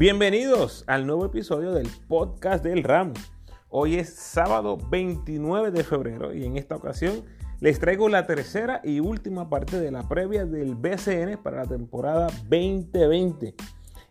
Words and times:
Bienvenidos 0.00 0.82
al 0.86 1.06
nuevo 1.06 1.26
episodio 1.26 1.72
del 1.72 1.86
podcast 2.08 2.64
del 2.64 2.84
Ramo. 2.84 3.12
Hoy 3.68 3.96
es 3.96 4.08
sábado 4.14 4.78
29 4.88 5.72
de 5.72 5.84
febrero 5.84 6.32
y 6.32 6.46
en 6.46 6.56
esta 6.56 6.74
ocasión 6.74 7.22
les 7.60 7.80
traigo 7.80 8.08
la 8.08 8.26
tercera 8.26 8.80
y 8.82 9.00
última 9.00 9.50
parte 9.50 9.78
de 9.78 9.90
la 9.90 10.08
previa 10.08 10.46
del 10.46 10.74
BCN 10.74 11.36
para 11.42 11.64
la 11.64 11.66
temporada 11.66 12.28
2020. 12.48 13.54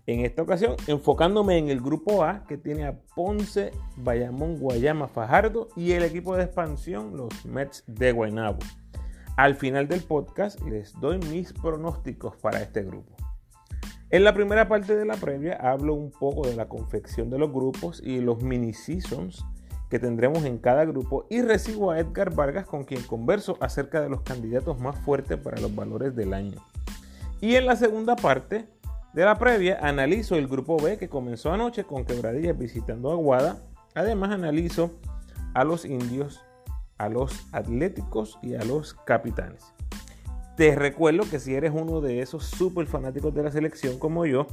En 0.06 0.20
esta 0.20 0.44
ocasión 0.44 0.76
enfocándome 0.86 1.58
en 1.58 1.70
el 1.70 1.82
grupo 1.82 2.24
A 2.24 2.46
que 2.46 2.60
tiene 2.60 2.86
a 2.86 3.00
Ponce, 3.16 3.72
Bayamón, 3.98 4.60
Guayama, 4.60 5.08
Fajardo 5.08 5.70
y 5.76 5.94
el 5.94 6.04
equipo 6.04 6.38
de 6.38 6.44
expansión, 6.44 7.18
los 7.18 7.48
Mets 7.48 7.84
de 7.88 8.12
Guaynabo. 8.12 8.60
Al 9.38 9.56
final 9.56 9.88
del 9.88 10.04
podcast 10.04 10.62
les 10.62 10.94
doy 11.00 11.18
mis 11.32 11.52
pronósticos 11.52 12.36
para 12.36 12.62
este 12.62 12.84
grupo. 12.84 13.19
En 14.12 14.24
la 14.24 14.34
primera 14.34 14.68
parte 14.68 14.96
de 14.96 15.06
la 15.06 15.18
previa 15.18 15.54
hablo 15.62 15.94
un 15.94 16.10
poco 16.10 16.48
de 16.48 16.56
la 16.56 16.68
confección 16.68 17.30
de 17.30 17.38
los 17.38 17.52
grupos 17.52 18.02
y 18.04 18.22
los 18.22 18.42
mini 18.42 18.74
seasons 18.74 19.46
que 19.88 20.00
tendremos 20.00 20.46
en 20.46 20.58
cada 20.58 20.84
grupo 20.86 21.28
y 21.30 21.44
recibo 21.44 21.92
a 21.92 22.00
Edgar 22.00 22.34
Vargas 22.34 22.66
con 22.66 22.86
quien 22.86 23.04
converso 23.04 23.58
acerca 23.62 24.02
de 24.02 24.10
los 24.10 24.22
candidatos 24.22 24.80
más 24.80 24.98
fuertes 25.00 25.38
para 25.38 25.62
los 25.62 25.76
valores 25.76 26.16
del 26.16 26.34
año. 26.34 26.58
Y 27.40 27.54
en 27.54 27.68
la 27.68 27.76
segunda 27.76 28.16
parte 28.16 28.68
de 29.14 29.26
la 29.26 29.38
previa 29.38 29.78
analizo 29.80 30.36
el 30.36 30.48
grupo 30.48 30.78
B 30.78 30.98
que 30.98 31.08
comenzó 31.08 31.54
anoche 31.54 31.84
con 31.84 32.04
Quebradillas 32.04 32.58
visitando 32.58 33.12
Aguada. 33.12 33.58
Además 33.94 34.32
analizo 34.32 35.00
a 35.54 35.64
los 35.64 35.86
indios, 35.86 36.44
a 36.98 37.10
los 37.10 37.46
atléticos 37.52 38.40
y 38.42 38.56
a 38.56 38.64
los 38.64 38.96
capitanes. 38.96 39.72
Te 40.60 40.76
recuerdo 40.76 41.24
que 41.24 41.40
si 41.40 41.56
eres 41.56 41.72
uno 41.74 42.02
de 42.02 42.20
esos 42.20 42.44
súper 42.44 42.86
fanáticos 42.86 43.34
de 43.34 43.44
la 43.44 43.50
selección 43.50 43.98
como 43.98 44.26
yo, 44.26 44.46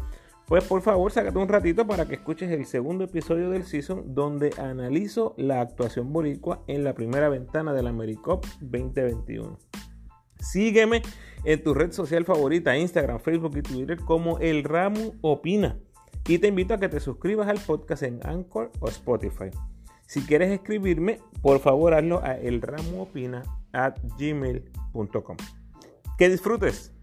pues 0.47 0.63
por 0.63 0.81
favor 0.81 1.11
sácate 1.11 1.37
un 1.37 1.49
ratito 1.49 1.85
para 1.85 2.07
que 2.07 2.15
escuches 2.15 2.49
el 2.53 2.65
segundo 2.65 3.03
episodio 3.03 3.51
del 3.51 3.65
season 3.65 4.15
donde 4.15 4.55
analizo 4.57 5.35
la 5.37 5.61
actuación 5.61 6.13
boricua 6.13 6.63
en 6.69 6.85
la 6.85 6.95
primera 6.95 7.29
ventana 7.29 7.73
de 7.73 7.83
la 7.83 7.91
AmeriCup 7.91 8.47
2021. 8.61 9.59
Sígueme 10.39 11.03
en 11.43 11.65
tu 11.65 11.75
red 11.75 11.91
social 11.91 12.25
favorita, 12.25 12.79
Instagram, 12.79 13.19
Facebook 13.19 13.57
y 13.57 13.63
Twitter 13.63 13.99
como 13.99 14.39
El 14.39 14.63
Ramo 14.63 15.15
Opina. 15.23 15.77
Y 16.29 16.39
te 16.39 16.47
invito 16.47 16.75
a 16.75 16.79
que 16.79 16.89
te 16.89 17.01
suscribas 17.01 17.49
al 17.49 17.59
podcast 17.59 18.05
en 18.05 18.25
Anchor 18.25 18.71
o 18.79 18.87
Spotify. 18.87 19.51
Si 20.07 20.21
quieres 20.21 20.53
escribirme, 20.53 21.19
por 21.43 21.59
favor 21.59 21.95
hazlo 21.95 22.23
a 22.23 22.37
elramoopina@gmail.com. 22.37 25.37
Que 26.19 26.31
disfrutes. 26.31 26.95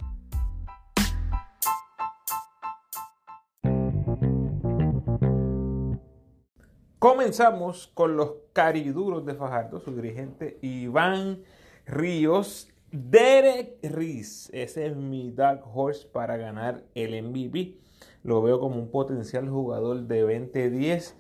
Comenzamos 6.98 7.92
con 7.94 8.18
los 8.18 8.32
cariduros 8.54 9.24
de 9.26 9.36
Fajardo, 9.36 9.80
su 9.80 9.96
dirigente 9.96 10.58
Iván 10.62 11.44
Ríos. 11.86 12.70
Derek 12.90 13.78
Riz, 13.84 14.50
ese 14.52 14.88
es 14.88 14.96
mi 14.96 15.32
dark 15.32 15.64
horse 15.72 16.08
para 16.08 16.38
ganar 16.38 16.84
el 16.96 17.22
MVP. 17.22 17.78
Lo 18.24 18.42
veo 18.42 18.60
como 18.60 18.78
un 18.78 18.90
potencial 18.90 19.48
jugador 19.48 20.08
de 20.08 20.22
2010. 20.22 21.18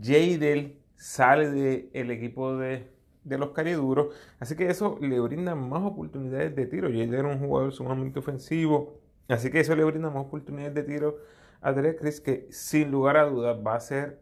Jadel 0.00 0.78
sale 0.96 1.50
del 1.50 2.10
equipo 2.10 2.56
de 2.56 2.93
de 3.24 3.38
los 3.38 3.50
cariduros. 3.50 4.14
Así 4.38 4.56
que 4.56 4.68
eso 4.68 4.98
le 5.00 5.18
brinda 5.20 5.54
más 5.54 5.82
oportunidades 5.82 6.54
de 6.54 6.66
tiro. 6.66 6.88
Jay 6.88 7.08
era 7.12 7.28
un 7.28 7.40
jugador 7.40 7.72
sumamente 7.72 8.18
ofensivo. 8.18 9.00
Así 9.28 9.50
que 9.50 9.60
eso 9.60 9.74
le 9.74 9.84
brinda 9.84 10.10
más 10.10 10.26
oportunidades 10.26 10.74
de 10.74 10.82
tiro 10.84 11.18
a 11.60 11.72
Derek 11.72 12.00
que 12.22 12.46
sin 12.50 12.90
lugar 12.90 13.16
a 13.16 13.24
dudas 13.24 13.58
va 13.66 13.76
a 13.76 13.80
ser 13.80 14.20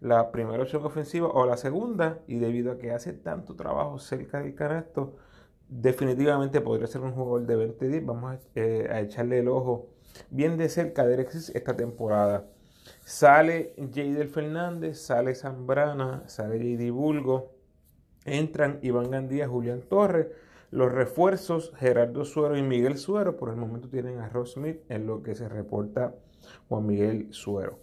la 0.00 0.30
primera 0.30 0.62
opción 0.62 0.84
ofensiva 0.84 1.28
o 1.28 1.46
la 1.46 1.56
segunda. 1.56 2.20
Y 2.26 2.38
debido 2.38 2.72
a 2.72 2.78
que 2.78 2.92
hace 2.92 3.12
tanto 3.12 3.56
trabajo 3.56 3.98
cerca 3.98 4.40
del 4.40 4.54
canasto, 4.54 5.16
definitivamente 5.68 6.60
podría 6.60 6.86
ser 6.86 7.02
un 7.02 7.12
jugador 7.12 7.46
de 7.46 7.56
20 7.56 8.00
Vamos 8.00 8.36
a, 8.36 8.40
eh, 8.54 8.88
a 8.90 9.00
echarle 9.00 9.40
el 9.40 9.48
ojo 9.48 9.88
bien 10.30 10.56
de 10.56 10.68
cerca 10.68 11.02
a 11.02 11.06
Derek 11.06 11.30
Chris 11.30 11.50
esta 11.54 11.76
temporada. 11.76 12.46
Sale 13.04 13.74
Jadel 13.92 14.28
Fernández, 14.28 15.00
sale 15.00 15.34
Zambrana, 15.34 16.22
sale 16.28 16.58
JD 16.58 16.92
Bulgo 16.92 17.55
Entran 18.26 18.78
Iván 18.82 19.10
Gandía, 19.10 19.48
Julián 19.48 19.82
Torres. 19.82 20.28
Los 20.70 20.92
refuerzos, 20.92 21.72
Gerardo 21.78 22.24
Suero 22.24 22.56
y 22.56 22.62
Miguel 22.62 22.98
Suero, 22.98 23.36
por 23.36 23.50
el 23.50 23.56
momento 23.56 23.88
tienen 23.88 24.18
a 24.18 24.28
Ross 24.28 24.54
Smith 24.54 24.80
en 24.88 25.06
lo 25.06 25.22
que 25.22 25.34
se 25.34 25.48
reporta 25.48 26.14
Juan 26.68 26.86
Miguel 26.86 27.28
Suero. 27.30 27.78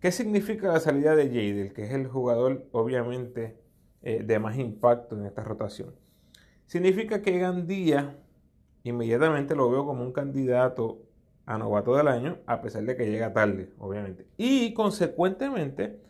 ¿Qué 0.00 0.10
significa 0.10 0.68
la 0.68 0.80
salida 0.80 1.14
de 1.14 1.26
Jadel, 1.26 1.72
que 1.72 1.84
es 1.84 1.92
el 1.92 2.08
jugador 2.08 2.66
obviamente 2.72 3.56
eh, 4.02 4.22
de 4.24 4.38
más 4.38 4.58
impacto 4.58 5.16
en 5.16 5.26
esta 5.26 5.44
rotación? 5.44 5.94
Significa 6.66 7.22
que 7.22 7.38
Gandía 7.38 8.18
inmediatamente 8.82 9.54
lo 9.54 9.70
veo 9.70 9.86
como 9.86 10.02
un 10.02 10.12
candidato 10.12 11.02
a 11.46 11.58
novato 11.58 11.94
del 11.94 12.08
año, 12.08 12.38
a 12.46 12.62
pesar 12.62 12.84
de 12.84 12.96
que 12.96 13.10
llega 13.10 13.32
tarde, 13.32 13.70
obviamente. 13.78 14.26
Y 14.36 14.74
consecuentemente, 14.74 16.00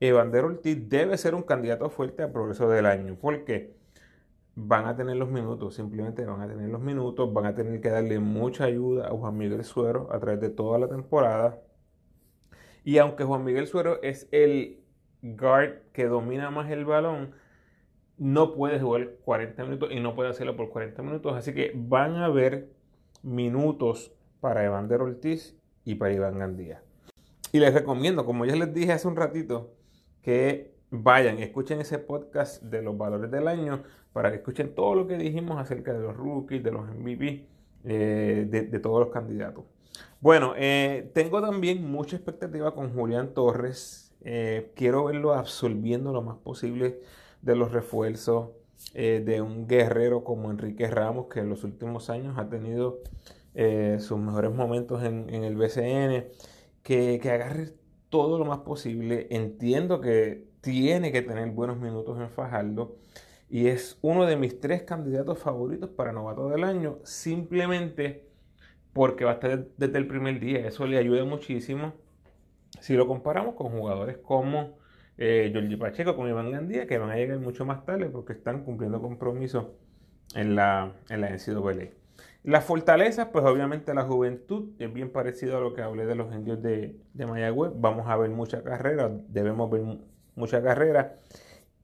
Evander 0.00 0.44
Ortiz 0.44 0.88
debe 0.88 1.16
ser 1.18 1.34
un 1.34 1.42
candidato 1.42 1.90
fuerte 1.90 2.22
a 2.22 2.32
progreso 2.32 2.68
del 2.68 2.86
año, 2.86 3.16
porque 3.20 3.76
van 4.54 4.86
a 4.86 4.96
tener 4.96 5.16
los 5.16 5.28
minutos, 5.28 5.74
simplemente 5.74 6.24
van 6.24 6.40
a 6.40 6.48
tener 6.48 6.68
los 6.68 6.80
minutos, 6.80 7.32
van 7.32 7.46
a 7.46 7.54
tener 7.54 7.80
que 7.80 7.90
darle 7.90 8.18
mucha 8.18 8.64
ayuda 8.64 9.06
a 9.06 9.10
Juan 9.10 9.36
Miguel 9.36 9.64
Suero 9.64 10.08
a 10.12 10.18
través 10.18 10.40
de 10.40 10.50
toda 10.50 10.78
la 10.78 10.88
temporada. 10.88 11.60
Y 12.84 12.98
aunque 12.98 13.24
Juan 13.24 13.44
Miguel 13.44 13.66
Suero 13.66 14.02
es 14.02 14.28
el 14.32 14.80
guard 15.22 15.82
que 15.92 16.06
domina 16.06 16.50
más 16.50 16.70
el 16.70 16.84
balón, 16.84 17.34
no 18.16 18.54
puede 18.54 18.80
jugar 18.80 19.16
40 19.24 19.62
minutos 19.64 19.90
y 19.92 20.00
no 20.00 20.14
puede 20.14 20.30
hacerlo 20.30 20.56
por 20.56 20.70
40 20.70 21.02
minutos. 21.02 21.36
Así 21.36 21.54
que 21.54 21.72
van 21.76 22.16
a 22.16 22.24
haber 22.24 22.68
minutos 23.22 24.12
para 24.40 24.64
Evander 24.64 25.02
Ortiz 25.02 25.56
y 25.84 25.94
para 25.96 26.12
Iván 26.12 26.38
Gandía. 26.38 26.82
Y 27.52 27.60
les 27.60 27.72
recomiendo, 27.72 28.24
como 28.24 28.44
ya 28.44 28.56
les 28.56 28.74
dije 28.74 28.92
hace 28.92 29.06
un 29.08 29.16
ratito, 29.16 29.77
que 30.22 30.78
vayan, 30.90 31.38
escuchen 31.38 31.80
ese 31.80 31.98
podcast 31.98 32.62
de 32.62 32.82
los 32.82 32.96
valores 32.96 33.30
del 33.30 33.48
año 33.48 33.82
para 34.12 34.30
que 34.30 34.36
escuchen 34.36 34.74
todo 34.74 34.94
lo 34.94 35.06
que 35.06 35.16
dijimos 35.16 35.58
acerca 35.58 35.92
de 35.92 36.00
los 36.00 36.16
rookies, 36.16 36.62
de 36.62 36.72
los 36.72 36.88
MVP, 36.88 37.46
eh, 37.84 38.46
de, 38.48 38.80
todos 38.80 39.00
los 39.00 39.10
candidatos. 39.10 39.64
Bueno, 40.20 40.54
eh, 40.56 41.10
tengo 41.14 41.40
también 41.40 41.88
mucha 41.88 42.16
expectativa 42.16 42.74
con 42.74 42.92
Julián 42.92 43.34
Torres. 43.34 44.14
Eh, 44.22 44.72
quiero 44.74 45.04
verlo 45.04 45.34
absorbiendo 45.34 46.12
lo 46.12 46.22
más 46.22 46.36
posible 46.38 47.00
de 47.42 47.56
los 47.56 47.72
refuerzos 47.72 48.50
de 48.94 49.42
un 49.42 49.66
guerrero 49.66 50.24
como 50.24 50.50
Enrique 50.50 50.88
Ramos, 50.88 51.26
que 51.26 51.40
en 51.40 51.48
los 51.48 51.64
últimos 51.64 52.10
años 52.10 52.38
ha 52.38 52.48
tenido 52.48 53.00
sus 53.98 54.18
mejores 54.18 54.52
momentos 54.52 55.02
en, 55.02 55.28
el 55.30 55.56
BCN, 55.56 56.26
que, 56.82 57.18
que 57.20 57.30
agarre 57.30 57.72
todo 58.08 58.38
lo 58.38 58.44
más 58.44 58.60
posible. 58.60 59.26
Entiendo 59.30 60.00
que 60.00 60.44
tiene 60.60 61.12
que 61.12 61.22
tener 61.22 61.50
buenos 61.50 61.78
minutos 61.78 62.18
en 62.20 62.30
Fajardo 62.30 62.96
y 63.50 63.68
es 63.68 63.98
uno 64.02 64.26
de 64.26 64.36
mis 64.36 64.60
tres 64.60 64.82
candidatos 64.82 65.38
favoritos 65.38 65.90
para 65.90 66.12
novato 66.12 66.48
del 66.48 66.64
año, 66.64 66.98
simplemente 67.04 68.28
porque 68.92 69.24
va 69.24 69.32
a 69.32 69.34
estar 69.34 69.66
desde 69.76 69.98
el 69.98 70.06
primer 70.06 70.40
día. 70.40 70.66
Eso 70.66 70.86
le 70.86 70.98
ayuda 70.98 71.24
muchísimo 71.24 71.94
si 72.80 72.94
lo 72.94 73.06
comparamos 73.06 73.54
con 73.54 73.68
jugadores 73.70 74.18
como 74.18 74.78
eh, 75.16 75.76
Pacheco, 75.78 76.14
como 76.14 76.28
Iván 76.28 76.50
Gandía, 76.50 76.86
que 76.86 76.98
van 76.98 77.10
a 77.10 77.16
llegar 77.16 77.38
mucho 77.38 77.64
más 77.64 77.84
tarde 77.84 78.06
porque 78.06 78.34
están 78.34 78.64
cumpliendo 78.64 79.00
compromisos 79.00 79.66
en 80.34 80.54
la, 80.54 80.92
en 81.08 81.20
la 81.20 81.30
NCAA. 81.30 81.97
Las 82.48 82.64
fortalezas, 82.64 83.28
pues 83.30 83.44
obviamente 83.44 83.92
la 83.92 84.04
juventud 84.04 84.70
es 84.78 84.90
bien 84.90 85.12
parecido 85.12 85.58
a 85.58 85.60
lo 85.60 85.74
que 85.74 85.82
hablé 85.82 86.06
de 86.06 86.14
los 86.14 86.34
indios 86.34 86.62
de, 86.62 86.98
de 87.12 87.26
Mayagüez. 87.26 87.72
Vamos 87.76 88.06
a 88.08 88.16
ver 88.16 88.30
mucha 88.30 88.62
carrera, 88.62 89.10
debemos 89.28 89.70
ver 89.70 89.82
mucha 90.34 90.62
carrera. 90.62 91.18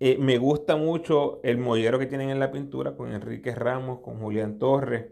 Eh, 0.00 0.16
me 0.18 0.38
gusta 0.38 0.76
mucho 0.76 1.42
el 1.44 1.58
mollero 1.58 1.98
que 1.98 2.06
tienen 2.06 2.30
en 2.30 2.40
la 2.40 2.50
pintura 2.50 2.96
con 2.96 3.12
Enrique 3.12 3.54
Ramos, 3.54 4.00
con 4.00 4.18
Julián 4.18 4.58
Torres. 4.58 5.08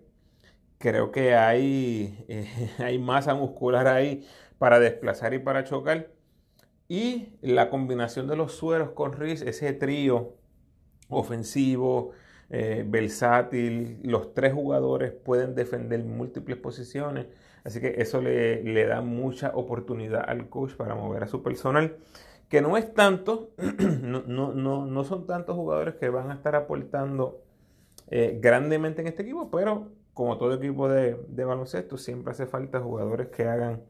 Creo 0.78 1.12
que 1.12 1.34
hay, 1.34 2.24
eh, 2.28 2.48
hay 2.78 2.98
masa 2.98 3.34
muscular 3.34 3.88
ahí 3.88 4.26
para 4.56 4.80
desplazar 4.80 5.34
y 5.34 5.38
para 5.38 5.64
chocar. 5.64 6.12
Y 6.88 7.28
la 7.42 7.68
combinación 7.68 8.26
de 8.26 8.36
los 8.36 8.52
sueros 8.54 8.92
con 8.92 9.12
Riz, 9.12 9.42
ese 9.42 9.74
trío 9.74 10.34
ofensivo, 11.10 12.12
eh, 12.54 12.84
versátil, 12.86 13.98
los 14.02 14.34
tres 14.34 14.52
jugadores 14.52 15.10
pueden 15.10 15.54
defender 15.54 16.04
múltiples 16.04 16.58
posiciones, 16.58 17.26
así 17.64 17.80
que 17.80 17.94
eso 17.96 18.20
le, 18.20 18.86
da 18.86 19.00
mucha 19.00 19.52
oportunidad 19.54 20.22
al 20.28 20.50
coach 20.50 20.74
para 20.74 20.94
mover 20.94 21.22
a 21.22 21.26
su 21.26 21.42
personal, 21.42 21.96
que 22.50 22.60
no 22.60 22.76
es 22.76 22.92
tanto, 22.92 23.52
no, 23.56 25.04
son 25.04 25.26
tantos 25.26 25.56
jugadores 25.56 25.94
que 25.94 26.10
van 26.10 26.30
a 26.30 26.34
estar 26.34 26.54
aportando 26.54 27.42
eh, 28.10 28.38
grandemente 28.38 29.00
en 29.00 29.08
este 29.08 29.22
equipo, 29.22 29.50
pero 29.50 29.88
como 30.12 30.36
todo 30.36 30.52
equipo 30.52 30.90
de, 30.90 31.16
baloncesto, 31.46 31.96
siempre 31.96 32.32
hace 32.32 32.44
falta 32.44 32.80
jugadores 32.80 33.28
que 33.28 33.44
hagan 33.44 33.82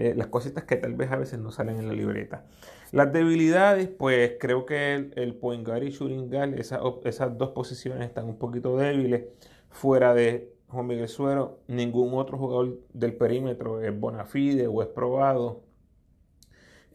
eh, 0.00 0.14
las 0.16 0.28
cositas 0.28 0.62
que 0.62 0.76
tal 0.76 0.94
vez 0.94 1.10
a 1.10 1.16
veces 1.16 1.40
no 1.40 1.50
salen 1.50 1.76
en 1.76 1.88
la 1.88 1.92
libreta. 1.92 2.46
Las 2.92 3.12
debilidades, 3.12 3.88
pues 3.88 4.36
creo 4.38 4.64
que 4.64 4.94
el, 4.94 5.12
el 5.16 5.34
point 5.34 5.66
guard 5.66 5.82
y 5.82 5.90
shooting 5.90 6.30
guard, 6.30 6.54
esas 6.54 7.36
dos 7.36 7.50
posiciones 7.50 8.06
están 8.06 8.26
un 8.26 8.38
poquito 8.38 8.76
débiles. 8.76 9.24
Fuera 9.70 10.14
de 10.14 10.52
Juan 10.68 10.86
Miguel 10.86 11.08
Suero, 11.08 11.58
ningún 11.66 12.14
otro 12.14 12.38
jugador 12.38 12.78
del 12.92 13.16
perímetro 13.16 13.82
es 13.82 13.98
bona 13.98 14.24
fide 14.24 14.68
o 14.68 14.82
es 14.82 14.88
probado. 14.88 15.64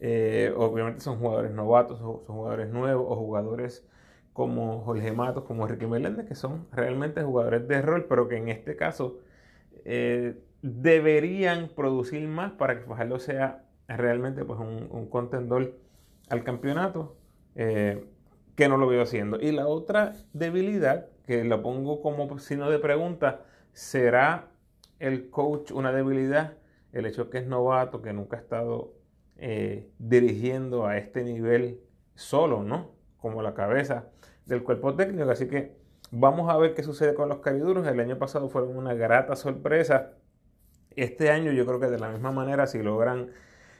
Eh, 0.00 0.50
obviamente 0.56 1.00
son 1.00 1.18
jugadores 1.18 1.52
novatos, 1.52 1.98
son 1.98 2.16
jugadores 2.24 2.70
nuevos 2.70 3.06
o 3.10 3.16
jugadores 3.16 3.86
como 4.32 4.80
Jorge 4.80 5.12
Matos, 5.12 5.44
como 5.44 5.66
Ricky 5.66 5.86
Meléndez, 5.86 6.26
que 6.26 6.34
son 6.34 6.66
realmente 6.72 7.22
jugadores 7.22 7.68
de 7.68 7.82
rol, 7.82 8.06
pero 8.08 8.28
que 8.28 8.38
en 8.38 8.48
este 8.48 8.76
caso 8.76 9.18
eh, 9.84 10.36
deberían 10.64 11.68
producir 11.68 12.26
más 12.26 12.52
para 12.52 12.78
que 12.78 12.86
Fajardo 12.86 13.18
sea 13.18 13.66
realmente 13.86 14.46
pues, 14.46 14.58
un, 14.58 15.08
contendor 15.10 15.74
al 16.30 16.42
campeonato, 16.42 17.16
eh, 17.54 18.06
que 18.56 18.66
no 18.66 18.78
lo 18.78 18.86
veo 18.86 19.02
haciendo. 19.02 19.38
Y 19.38 19.52
la 19.52 19.66
otra 19.66 20.14
debilidad, 20.32 21.08
que 21.26 21.44
lo 21.44 21.62
pongo 21.62 22.00
como 22.00 22.38
signo 22.38 22.70
de 22.70 22.78
pregunta, 22.78 23.42
¿será 23.74 24.48
el 25.00 25.28
coach 25.28 25.70
una 25.70 25.92
debilidad? 25.92 26.54
El 26.92 27.04
hecho 27.04 27.28
que 27.28 27.38
es 27.38 27.46
novato, 27.46 28.00
que 28.00 28.14
nunca 28.14 28.38
ha 28.38 28.40
estado 28.40 28.94
eh, 29.36 29.90
dirigiendo 29.98 30.86
a 30.86 30.96
este 30.96 31.24
nivel 31.24 31.82
solo, 32.14 32.62
¿no? 32.62 32.92
Como 33.18 33.42
la 33.42 33.52
cabeza 33.52 34.06
del 34.46 34.62
cuerpo 34.62 34.94
técnico. 34.94 35.28
Así 35.28 35.46
que 35.46 35.76
vamos 36.10 36.48
a 36.48 36.56
ver 36.56 36.72
qué 36.72 36.82
sucede 36.82 37.12
con 37.12 37.28
los 37.28 37.40
cariduros. 37.40 37.86
El 37.86 38.00
año 38.00 38.16
pasado 38.16 38.48
fueron 38.48 38.78
una 38.78 38.94
grata 38.94 39.36
sorpresa 39.36 40.14
este 40.96 41.30
año 41.30 41.52
yo 41.52 41.66
creo 41.66 41.80
que 41.80 41.86
de 41.86 41.98
la 41.98 42.10
misma 42.10 42.32
manera, 42.32 42.66
si 42.66 42.82
logran, 42.82 43.30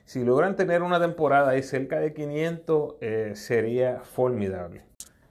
si 0.04 0.24
logran 0.24 0.56
tener 0.56 0.82
una 0.82 1.00
temporada 1.00 1.50
ahí 1.50 1.62
cerca 1.62 2.00
de 2.00 2.12
500, 2.12 2.94
eh, 3.00 3.32
sería 3.34 4.00
formidable. 4.00 4.82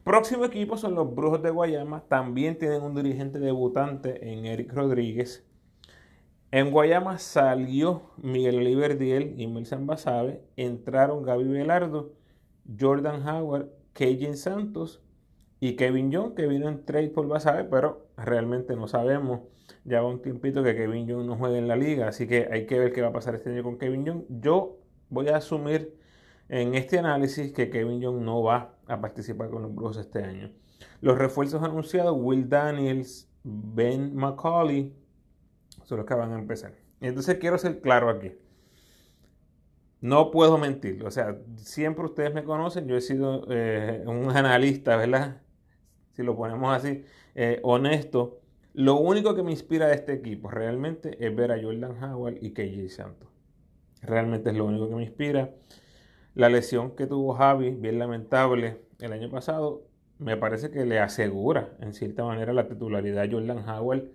Próximo 0.03 0.43
equipo 0.43 0.75
son 0.75 0.95
los 0.95 1.15
Brujos 1.15 1.41
de 1.41 1.49
Guayama. 1.49 2.03
También 2.09 2.57
tienen 2.57 2.81
un 2.81 2.93
dirigente 2.93 3.39
debutante 3.39 4.33
en 4.33 4.45
Eric 4.45 4.73
Rodríguez. 4.73 5.45
En 6.51 6.71
Guayama 6.71 7.17
salió 7.19 8.01
Miguel 8.17 8.57
Oliver 8.57 8.97
Diel 8.97 9.33
y 9.37 9.47
Milson 9.47 9.87
Basabe. 9.87 10.41
Entraron 10.57 11.23
Gaby 11.23 11.45
Velardo, 11.45 12.11
Jordan 12.79 13.27
Howard, 13.27 13.69
Kevin 13.93 14.35
Santos 14.35 15.01
y 15.59 15.77
Kevin 15.77 16.11
Young, 16.11 16.35
que 16.35 16.47
vino 16.47 16.67
en 16.67 16.83
trade 16.83 17.09
por 17.09 17.27
Basabe, 17.27 17.63
pero 17.63 18.02
realmente 18.17 18.75
no 18.75 18.87
sabemos 18.87 19.41
ya 19.85 20.01
va 20.01 20.07
un 20.07 20.21
tiempito 20.21 20.63
que 20.63 20.75
Kevin 20.75 21.07
Young 21.07 21.25
no 21.25 21.35
juega 21.35 21.57
en 21.57 21.67
la 21.67 21.75
liga, 21.75 22.07
así 22.07 22.27
que 22.27 22.47
hay 22.51 22.65
que 22.65 22.79
ver 22.79 22.93
qué 22.93 23.01
va 23.01 23.09
a 23.09 23.13
pasar 23.13 23.35
este 23.35 23.49
año 23.49 23.63
con 23.63 23.77
Kevin 23.77 24.05
Young. 24.05 24.23
Yo 24.29 24.79
voy 25.09 25.27
a 25.29 25.37
asumir 25.37 25.97
en 26.49 26.75
este 26.75 26.99
análisis 26.99 27.51
que 27.51 27.69
Kevin 27.69 27.99
Young 27.99 28.21
no 28.21 28.43
va 28.43 28.75
a 28.87 29.01
participar 29.01 29.49
con 29.49 29.63
los 29.63 29.73
Brujos 29.73 29.97
este 29.97 30.23
año. 30.23 30.51
Los 31.01 31.17
refuerzos 31.17 31.61
anunciados, 31.63 32.15
Will 32.17 32.47
Daniels, 32.47 33.29
Ben 33.43 34.15
McCauley, 34.15 34.95
son 35.83 35.97
los 35.97 36.07
que 36.07 36.13
van 36.13 36.31
a 36.31 36.39
empezar. 36.39 36.73
Entonces 37.01 37.37
quiero 37.37 37.57
ser 37.57 37.81
claro 37.81 38.09
aquí. 38.09 38.31
No 39.99 40.31
puedo 40.31 40.57
mentir, 40.57 41.05
o 41.05 41.11
sea, 41.11 41.37
siempre 41.55 42.03
ustedes 42.03 42.33
me 42.33 42.43
conocen, 42.43 42.87
yo 42.87 42.97
he 42.97 43.01
sido 43.01 43.45
eh, 43.49 44.03
un 44.05 44.29
analista, 44.31 44.97
¿verdad? 44.97 45.42
Si 46.13 46.23
lo 46.23 46.35
ponemos 46.35 46.75
así, 46.75 47.03
eh, 47.35 47.59
honesto 47.63 48.39
lo 48.73 48.95
único 48.95 49.35
que 49.35 49.43
me 49.43 49.51
inspira 49.51 49.87
de 49.87 49.93
este 49.93 50.13
equipo 50.13 50.49
realmente 50.49 51.23
es 51.23 51.35
ver 51.35 51.51
a 51.51 51.61
Jordan 51.61 52.03
Howard 52.03 52.37
y 52.41 52.53
KJ 52.53 52.89
Santos. 52.89 53.29
Realmente 54.01 54.49
es 54.49 54.55
lo 54.55 54.65
único 54.65 54.89
que 54.89 54.95
me 54.95 55.03
inspira. 55.03 55.51
La 56.33 56.49
lesión 56.49 56.95
que 56.95 57.05
tuvo 57.05 57.35
Javi, 57.35 57.69
bien 57.69 57.99
lamentable, 57.99 58.79
el 58.99 59.13
año 59.13 59.29
pasado, 59.29 59.83
me 60.17 60.37
parece 60.37 60.71
que 60.71 60.85
le 60.85 60.99
asegura 60.99 61.75
en 61.81 61.93
cierta 61.93 62.23
manera 62.23 62.51
la 62.51 62.67
titularidad 62.67 63.25
a 63.25 63.31
Jordan 63.31 63.69
Howard 63.69 64.05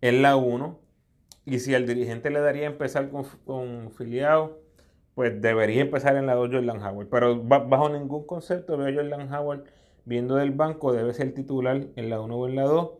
en 0.00 0.22
la 0.22 0.36
1. 0.36 0.80
Y 1.44 1.58
si 1.58 1.74
al 1.74 1.86
dirigente 1.86 2.30
le 2.30 2.40
daría 2.40 2.66
empezar 2.66 3.10
con, 3.10 3.24
con 3.44 3.90
filiado, 3.90 4.62
pues 5.14 5.42
debería 5.42 5.82
empezar 5.82 6.16
en 6.16 6.24
la 6.24 6.36
2 6.36 6.48
Jordan 6.50 6.82
Howard. 6.82 7.08
Pero 7.08 7.42
bajo 7.42 7.90
ningún 7.90 8.26
concepto 8.26 8.78
veo 8.78 8.88
a 8.88 8.94
Jordan 8.94 9.30
Howard 9.34 9.64
viendo 10.10 10.34
del 10.34 10.50
banco, 10.50 10.92
debe 10.92 11.14
ser 11.14 11.32
titular 11.34 11.86
en 11.94 12.10
la 12.10 12.20
1 12.20 12.36
o 12.36 12.48
en 12.48 12.56
la 12.56 12.64
2. 12.64 12.90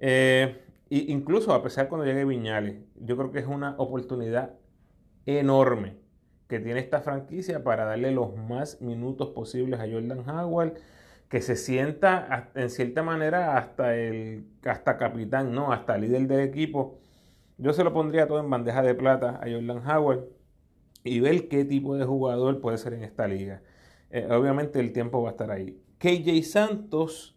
Eh, 0.00 0.62
incluso 0.90 1.54
a 1.54 1.62
pesar 1.62 1.88
cuando 1.88 2.04
llegue 2.04 2.26
Viñales, 2.26 2.76
yo 2.96 3.16
creo 3.16 3.32
que 3.32 3.38
es 3.38 3.46
una 3.46 3.74
oportunidad 3.78 4.52
enorme 5.24 5.96
que 6.48 6.60
tiene 6.60 6.80
esta 6.80 7.00
franquicia 7.00 7.64
para 7.64 7.86
darle 7.86 8.10
los 8.12 8.36
más 8.36 8.82
minutos 8.82 9.30
posibles 9.30 9.80
a 9.80 9.90
Jordan 9.90 10.28
Howard, 10.28 10.74
que 11.30 11.40
se 11.40 11.56
sienta 11.56 12.50
en 12.54 12.68
cierta 12.68 13.02
manera 13.02 13.56
hasta 13.56 13.96
el 13.96 14.44
hasta 14.66 14.98
capitán, 14.98 15.54
no, 15.54 15.72
hasta 15.72 15.96
líder 15.96 16.26
del 16.26 16.40
equipo. 16.40 16.98
Yo 17.56 17.72
se 17.72 17.82
lo 17.82 17.94
pondría 17.94 18.28
todo 18.28 18.40
en 18.40 18.50
bandeja 18.50 18.82
de 18.82 18.94
plata 18.94 19.40
a 19.42 19.50
Jordan 19.50 19.88
Howard 19.88 20.24
y 21.02 21.20
ver 21.20 21.48
qué 21.48 21.64
tipo 21.64 21.96
de 21.96 22.04
jugador 22.04 22.60
puede 22.60 22.76
ser 22.76 22.92
en 22.92 23.04
esta 23.04 23.26
liga. 23.26 23.62
Eh, 24.10 24.28
obviamente 24.30 24.80
el 24.80 24.92
tiempo 24.92 25.22
va 25.22 25.30
a 25.30 25.32
estar 25.32 25.50
ahí. 25.50 25.82
KJ 26.02 26.42
Santos 26.42 27.36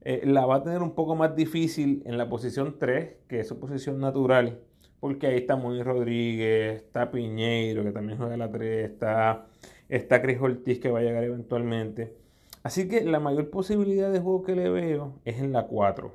eh, 0.00 0.22
la 0.24 0.46
va 0.46 0.56
a 0.56 0.62
tener 0.62 0.80
un 0.80 0.94
poco 0.94 1.16
más 1.16 1.36
difícil 1.36 2.02
en 2.06 2.16
la 2.16 2.30
posición 2.30 2.78
3, 2.78 3.16
que 3.28 3.40
es 3.40 3.48
su 3.48 3.60
posición 3.60 4.00
natural, 4.00 4.60
porque 5.00 5.26
ahí 5.26 5.36
está 5.36 5.56
Moni 5.56 5.82
Rodríguez, 5.82 6.82
está 6.82 7.10
Piñeiro, 7.10 7.84
que 7.84 7.92
también 7.92 8.16
juega 8.16 8.38
la 8.38 8.50
3, 8.50 8.90
está, 8.90 9.48
está 9.90 10.22
Chris 10.22 10.40
Ortiz, 10.40 10.80
que 10.80 10.90
va 10.90 11.00
a 11.00 11.02
llegar 11.02 11.24
eventualmente. 11.24 12.16
Así 12.62 12.88
que 12.88 13.04
la 13.04 13.20
mayor 13.20 13.50
posibilidad 13.50 14.10
de 14.10 14.20
juego 14.20 14.44
que 14.44 14.56
le 14.56 14.70
veo 14.70 15.20
es 15.26 15.38
en 15.38 15.52
la 15.52 15.66
4, 15.66 16.10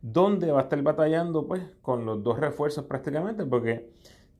donde 0.00 0.50
va 0.50 0.60
a 0.60 0.62
estar 0.62 0.80
batallando 0.80 1.46
pues 1.46 1.62
con 1.82 2.06
los 2.06 2.22
dos 2.22 2.40
refuerzos 2.40 2.86
prácticamente, 2.86 3.44
porque 3.44 3.90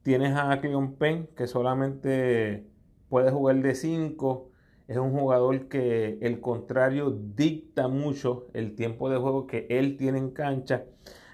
tienes 0.02 0.34
a 0.34 0.58
Cleon 0.62 0.94
Penn, 0.94 1.28
que 1.36 1.46
solamente 1.46 2.66
puede 3.10 3.30
jugar 3.30 3.56
de 3.60 3.74
5, 3.74 4.51
es 4.88 4.96
un 4.96 5.12
jugador 5.12 5.68
que 5.68 6.18
el 6.20 6.40
contrario 6.40 7.10
dicta 7.10 7.88
mucho 7.88 8.48
el 8.52 8.74
tiempo 8.74 9.08
de 9.10 9.16
juego 9.18 9.46
que 9.46 9.66
él 9.70 9.96
tiene 9.96 10.18
en 10.18 10.30
cancha. 10.30 10.84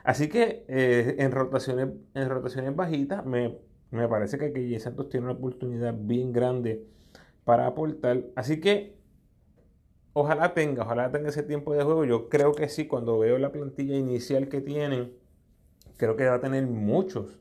Así 0.04 0.28
que 0.28 0.64
eh, 0.68 1.16
en, 1.18 1.32
rotaciones, 1.32 1.88
en 2.14 2.28
rotaciones 2.28 2.74
bajitas 2.74 3.24
me, 3.26 3.58
parece 4.08 4.38
que 4.38 4.52
KJ 4.52 4.80
Santos 4.80 5.08
tiene 5.08 5.26
una 5.26 5.34
oportunidad 5.34 5.94
bien 5.94 6.32
grande 6.32 6.86
para 7.44 7.66
aportar. 7.66 8.24
Así 8.36 8.60
que 8.60 8.96
ojalá 10.12 10.54
tenga, 10.54 10.84
ojalá 10.84 11.10
tenga 11.10 11.28
ese 11.28 11.42
tiempo 11.42 11.74
de 11.74 11.82
juego. 11.84 12.04
Yo 12.04 12.28
creo 12.28 12.52
que 12.52 12.68
sí, 12.68 12.86
cuando 12.86 13.18
veo 13.18 13.38
la 13.38 13.52
plantilla 13.52 13.96
inicial 13.96 14.48
que 14.48 14.60
tienen, 14.60 15.12
creo 15.96 16.16
que 16.16 16.26
va 16.26 16.36
a 16.36 16.40
tener 16.40 16.66
muchos. 16.66 17.40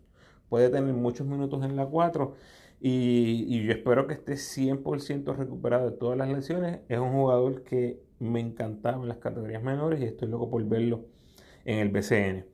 Puede 0.50 0.70
tener 0.70 0.94
muchos 0.94 1.28
minutos 1.28 1.64
en 1.64 1.76
la 1.76 1.86
4 1.86 2.36
y, 2.79 3.63
yo 3.63 3.72
espero 3.72 4.07
que 4.07 4.13
esté 4.13 4.34
100% 4.34 5.36
recuperado 5.36 5.89
de 5.89 5.98
todas 5.98 6.17
las 6.17 6.29
lesiones. 6.29 6.79
Es 6.89 7.00
un 7.00 7.12
jugador 7.12 7.63
que 7.63 8.00
me 8.19 8.39
encantaba 8.39 9.01
en 9.01 9.07
las 9.10 9.17
categorías 9.17 9.63
menores 9.63 10.01
y 10.01 10.05
estoy 10.05 10.27
loco 10.29 10.50
por 10.50 10.63
verlo 10.65 11.05
en 11.65 11.79
el 11.79 11.89
BCN. 11.89 12.46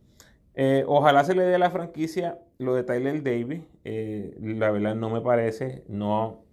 Eh, 0.55 0.83
ojalá 0.87 1.23
se 1.23 1.35
le 1.35 1.43
dé 1.43 1.55
a 1.55 1.59
la 1.59 1.71
franquicia 1.71 2.39
lo 2.57 2.75
de 2.75 2.83
Tyler 2.83 3.23
Davis. 3.23 3.63
Eh, 3.83 4.37
la 4.41 4.71
verdad 4.71 4.95
no 4.95 5.09
me 5.09 5.21
parece, 5.21 5.83
no, 5.87 6.45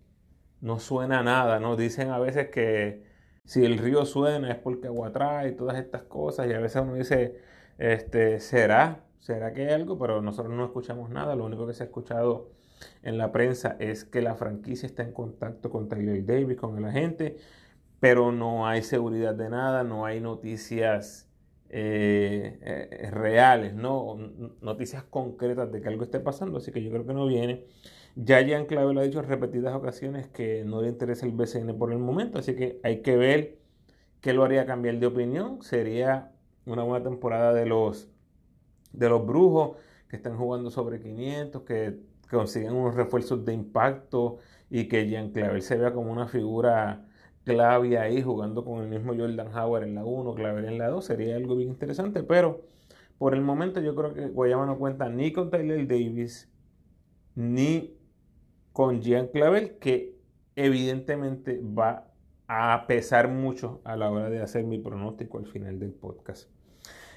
no 0.60 0.78
suena 0.80 1.22
nada. 1.22 1.60
¿no? 1.60 1.76
Dicen 1.76 2.10
a 2.10 2.18
veces 2.18 2.50
que 2.50 3.04
si 3.44 3.64
el 3.64 3.78
río 3.78 4.04
suena 4.06 4.50
es 4.50 4.58
porque 4.58 4.88
agua 4.88 5.12
trae 5.12 5.50
y 5.50 5.56
todas 5.56 5.78
estas 5.78 6.02
cosas. 6.02 6.48
Y 6.48 6.52
a 6.52 6.60
veces 6.60 6.82
uno 6.82 6.94
dice, 6.94 7.40
este, 7.78 8.40
¿será? 8.40 9.04
¿Será 9.20 9.52
que 9.52 9.66
hay 9.68 9.74
algo? 9.74 9.98
Pero 9.98 10.22
nosotros 10.22 10.54
no 10.54 10.64
escuchamos 10.64 11.10
nada. 11.10 11.36
Lo 11.36 11.44
único 11.44 11.66
que 11.66 11.74
se 11.74 11.84
ha 11.84 11.86
escuchado 11.86 12.50
en 13.02 13.18
la 13.18 13.32
prensa 13.32 13.76
es 13.78 14.04
que 14.04 14.22
la 14.22 14.34
franquicia 14.34 14.86
está 14.86 15.02
en 15.02 15.12
contacto 15.12 15.70
con 15.70 15.88
Tyler 15.88 16.24
Davis, 16.24 16.56
con 16.56 16.78
el 16.78 16.84
agente, 16.84 17.36
pero 18.00 18.32
no 18.32 18.66
hay 18.66 18.82
seguridad 18.82 19.34
de 19.34 19.50
nada, 19.50 19.84
no 19.84 20.06
hay 20.06 20.20
noticias 20.20 21.30
eh, 21.68 22.58
eh, 22.62 23.10
reales, 23.10 23.74
¿no? 23.74 24.16
noticias 24.60 25.04
concretas 25.04 25.70
de 25.70 25.80
que 25.80 25.88
algo 25.88 26.04
esté 26.04 26.20
pasando, 26.20 26.58
así 26.58 26.72
que 26.72 26.82
yo 26.82 26.90
creo 26.90 27.06
que 27.06 27.14
no 27.14 27.26
viene. 27.26 27.66
Ya 28.16 28.40
Jean 28.40 28.66
Clavel 28.66 28.98
ha 28.98 29.02
dicho 29.02 29.20
en 29.20 29.28
repetidas 29.28 29.74
ocasiones 29.74 30.26
que 30.28 30.64
no 30.64 30.82
le 30.82 30.88
interesa 30.88 31.26
el 31.26 31.32
BCN 31.32 31.78
por 31.78 31.92
el 31.92 31.98
momento, 31.98 32.38
así 32.38 32.56
que 32.56 32.80
hay 32.82 33.02
que 33.02 33.16
ver 33.16 33.58
qué 34.20 34.32
lo 34.32 34.44
haría 34.44 34.66
cambiar 34.66 34.98
de 34.98 35.06
opinión. 35.06 35.62
Sería 35.62 36.32
una 36.66 36.82
buena 36.82 37.04
temporada 37.04 37.52
de 37.54 37.66
los, 37.66 38.08
de 38.92 39.08
los 39.08 39.24
brujos 39.26 39.76
que 40.08 40.16
están 40.16 40.36
jugando 40.36 40.70
sobre 40.70 41.00
500, 41.00 41.62
que 41.62 42.00
consiguen 42.30 42.72
unos 42.72 42.94
refuerzos 42.94 43.44
de 43.44 43.52
impacto 43.52 44.38
y 44.70 44.88
que 44.88 45.08
Jean 45.08 45.32
Clavel 45.32 45.62
se 45.62 45.76
vea 45.76 45.92
como 45.92 46.12
una 46.12 46.28
figura 46.28 47.06
clave 47.44 47.98
ahí 47.98 48.22
jugando 48.22 48.64
con 48.64 48.82
el 48.82 48.88
mismo 48.88 49.14
Jordan 49.16 49.54
Howard 49.54 49.84
en 49.84 49.94
la 49.94 50.04
1, 50.04 50.34
Clavel 50.34 50.64
en 50.66 50.78
la 50.78 50.88
2, 50.88 51.04
sería 51.04 51.36
algo 51.36 51.56
bien 51.56 51.70
interesante, 51.70 52.22
pero 52.22 52.62
por 53.18 53.34
el 53.34 53.40
momento 53.40 53.80
yo 53.80 53.94
creo 53.94 54.14
que 54.14 54.28
Guayama 54.28 54.66
no 54.66 54.78
cuenta 54.78 55.08
ni 55.08 55.32
con 55.32 55.50
Tyler 55.50 55.86
Davis, 55.86 56.50
ni 57.34 57.96
con 58.72 59.00
Jean 59.00 59.28
Clavel, 59.28 59.78
que 59.78 60.16
evidentemente 60.56 61.60
va 61.60 62.06
a 62.46 62.86
pesar 62.86 63.28
mucho 63.28 63.80
a 63.84 63.96
la 63.96 64.10
hora 64.10 64.30
de 64.30 64.40
hacer 64.40 64.64
mi 64.64 64.78
pronóstico 64.78 65.38
al 65.38 65.46
final 65.46 65.78
del 65.78 65.92
podcast. 65.92 66.50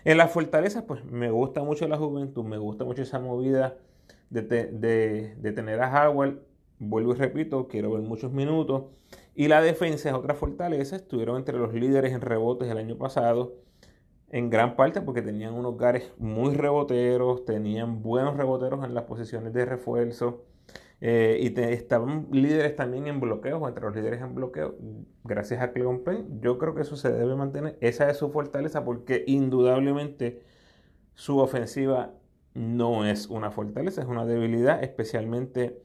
En 0.06 0.18
las 0.18 0.32
fortalezas, 0.32 0.84
pues 0.84 1.06
me 1.06 1.32
gusta 1.32 1.64
mucho 1.64 1.88
la 1.88 1.98
juventud, 1.98 2.44
me 2.44 2.58
gusta 2.58 2.84
mucho 2.84 3.04
esa 3.04 3.20
movida 3.20 3.78
de, 4.30 5.54
tener 5.56 5.82
a 5.82 6.10
Howard. 6.10 6.40
Vuelvo 6.80 7.14
y 7.14 7.16
repito, 7.16 7.68
quiero 7.68 7.92
ver 7.92 8.02
muchos 8.02 8.32
minutos. 8.32 8.86
Y 9.36 9.48
la 9.48 9.62
defensa 9.62 10.10
es 10.10 10.16
otra 10.16 10.36
fortaleza. 10.36 10.96
Estuvieron 10.96 11.38
entre 11.38 11.58
los 11.58 11.74
líderes 11.74 12.14
en 12.14 12.22
rebotes 12.22 12.70
el 12.70 12.78
año 12.78 12.98
pasado, 12.98 13.56
en 14.30 14.50
gran 14.50 14.76
parte 14.76 15.02
porque 15.02 15.22
tenían 15.22 15.54
unos 15.54 15.78
gares 15.78 16.12
muy 16.18 16.56
reboteros, 16.56 17.46
tenían 17.46 18.02
buenos 18.02 18.36
reboteros 18.38 18.84
en 18.84 18.94
las 18.94 19.04
posiciones 19.06 19.54
de 19.54 19.66
refuerzo. 19.66 20.46
Eh, 21.06 21.38
y 21.42 21.60
estaban 21.60 22.28
líderes 22.32 22.78
también 22.78 23.08
en 23.08 23.20
bloqueos, 23.20 23.62
o 23.62 23.68
entre 23.68 23.84
los 23.84 23.94
líderes 23.94 24.22
en 24.22 24.36
bloqueo, 24.36 24.76
gracias 25.26 25.62
a 25.62 25.74
Cleon 25.74 26.04
Penn. 26.04 26.40
Yo 26.42 26.58
creo 26.58 26.76
que 26.76 26.82
eso 26.82 26.96
se 26.96 27.12
debe 27.12 27.36
mantener. 27.36 27.78
Esa 27.82 28.10
es 28.10 28.18
su 28.18 28.30
fortaleza 28.30 28.86
porque 28.86 29.26
indudablemente 29.28 30.42
su 31.14 31.40
ofensiva 31.40 32.14
no 32.54 33.06
es 33.06 33.28
una 33.28 33.52
fortaleza, 33.52 34.02
es 34.02 34.08
una 34.08 34.26
debilidad, 34.26 34.84
especialmente 34.84 35.82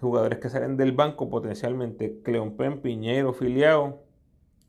jugadores 0.00 0.38
que 0.38 0.50
salen 0.50 0.76
del 0.76 0.92
banco 0.92 1.28
potencialmente. 1.30 2.20
Cleon 2.22 2.56
Penn, 2.56 2.80
Piñero, 2.80 3.32
Filiao, 3.32 4.02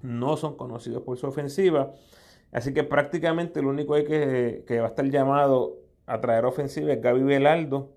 no 0.02 0.38
son 0.38 0.56
conocidos 0.56 1.04
por 1.04 1.18
su 1.18 1.28
ofensiva. 1.28 1.94
Así 2.52 2.74
que 2.74 2.84
prácticamente 2.84 3.62
lo 3.62 3.70
único 3.70 3.94
que, 3.96 4.64
va 4.80 4.86
a 4.86 4.90
estar 4.90 5.06
llamado 5.10 5.78
a 6.06 6.22
traer 6.22 6.46
ofensiva 6.46 6.94
es 6.94 7.02
Gaby 7.02 7.24
Velaldo 7.24 7.94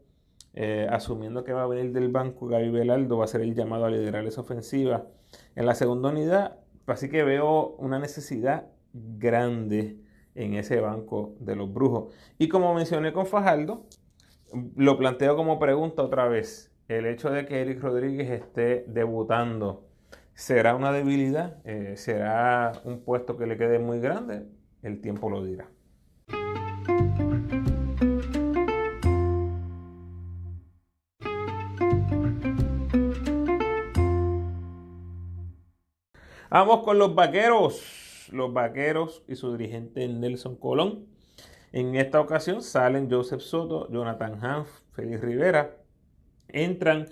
eh, 0.55 0.89
asumiendo 0.91 1.45
que 1.45 1.53
va 1.53 1.63
a 1.63 1.67
venir 1.69 1.93
del 1.93 2.09
banco, 2.09 2.49
Gaby 2.49 2.71
Velaldo 2.71 3.17
va 3.17 3.25
a 3.25 3.29
ser 3.29 3.41
el 3.43 3.55
llamado 3.55 3.85
a 3.85 3.91
liderar 3.91 4.27
esa 4.27 4.41
ofensiva 4.41 5.07
en 5.55 5.67
la 5.67 5.77
segunda 5.77 6.09
unidad. 6.09 6.59
Así 6.87 7.09
que 7.09 7.23
veo 7.23 7.77
una 7.79 8.01
necesidad 8.01 8.67
grande 8.93 10.01
en 10.35 10.55
ese 10.55 10.81
banco 10.81 11.35
de 11.41 11.57
los 11.57 11.73
brujos. 11.73 12.15
Y 12.39 12.49
como 12.49 12.75
mencioné 12.75 13.13
con 13.13 13.27
Fajardo, 13.27 13.87
lo 14.77 14.99
planteo 14.99 15.37
como 15.37 15.59
pregunta 15.59 16.03
otra 16.03 16.29
vez. 16.29 16.73
El 16.89 17.07
hecho 17.07 17.31
de 17.31 17.47
que 17.47 17.61
Eric 17.61 17.81
Rodríguez 17.81 18.31
esté 18.31 18.85
debutando, 18.89 19.89
¿será 20.35 20.75
una 20.75 20.93
debilidad? 20.93 21.59
Eh, 21.65 21.95
¿Será 21.97 22.73
un 22.85 23.01
puesto 23.05 23.37
que 23.37 23.47
le 23.47 23.57
quede 23.57 23.79
muy 23.79 24.01
grande? 24.01 24.47
El 24.83 25.01
tiempo 25.01 25.31
lo 25.31 25.45
dirá. 25.45 25.69
Vamos 36.51 36.83
con 36.83 36.99
los 36.99 37.15
vaqueros. 37.15 38.00
Los 38.31 38.53
vaqueros 38.53 39.23
y 39.29 39.37
su 39.37 39.57
dirigente 39.57 40.07
Nelson 40.09 40.57
Colón. 40.57 41.07
En 41.73 41.95
esta 41.95 42.21
ocasión 42.21 42.63
salen 42.63 43.11
Joseph 43.11 43.41
Soto, 43.41 43.91
Jonathan 43.91 44.45
Hanf, 44.45 44.69
Félix 44.93 45.21
Rivera. 45.21 45.77
Entran 46.49 47.07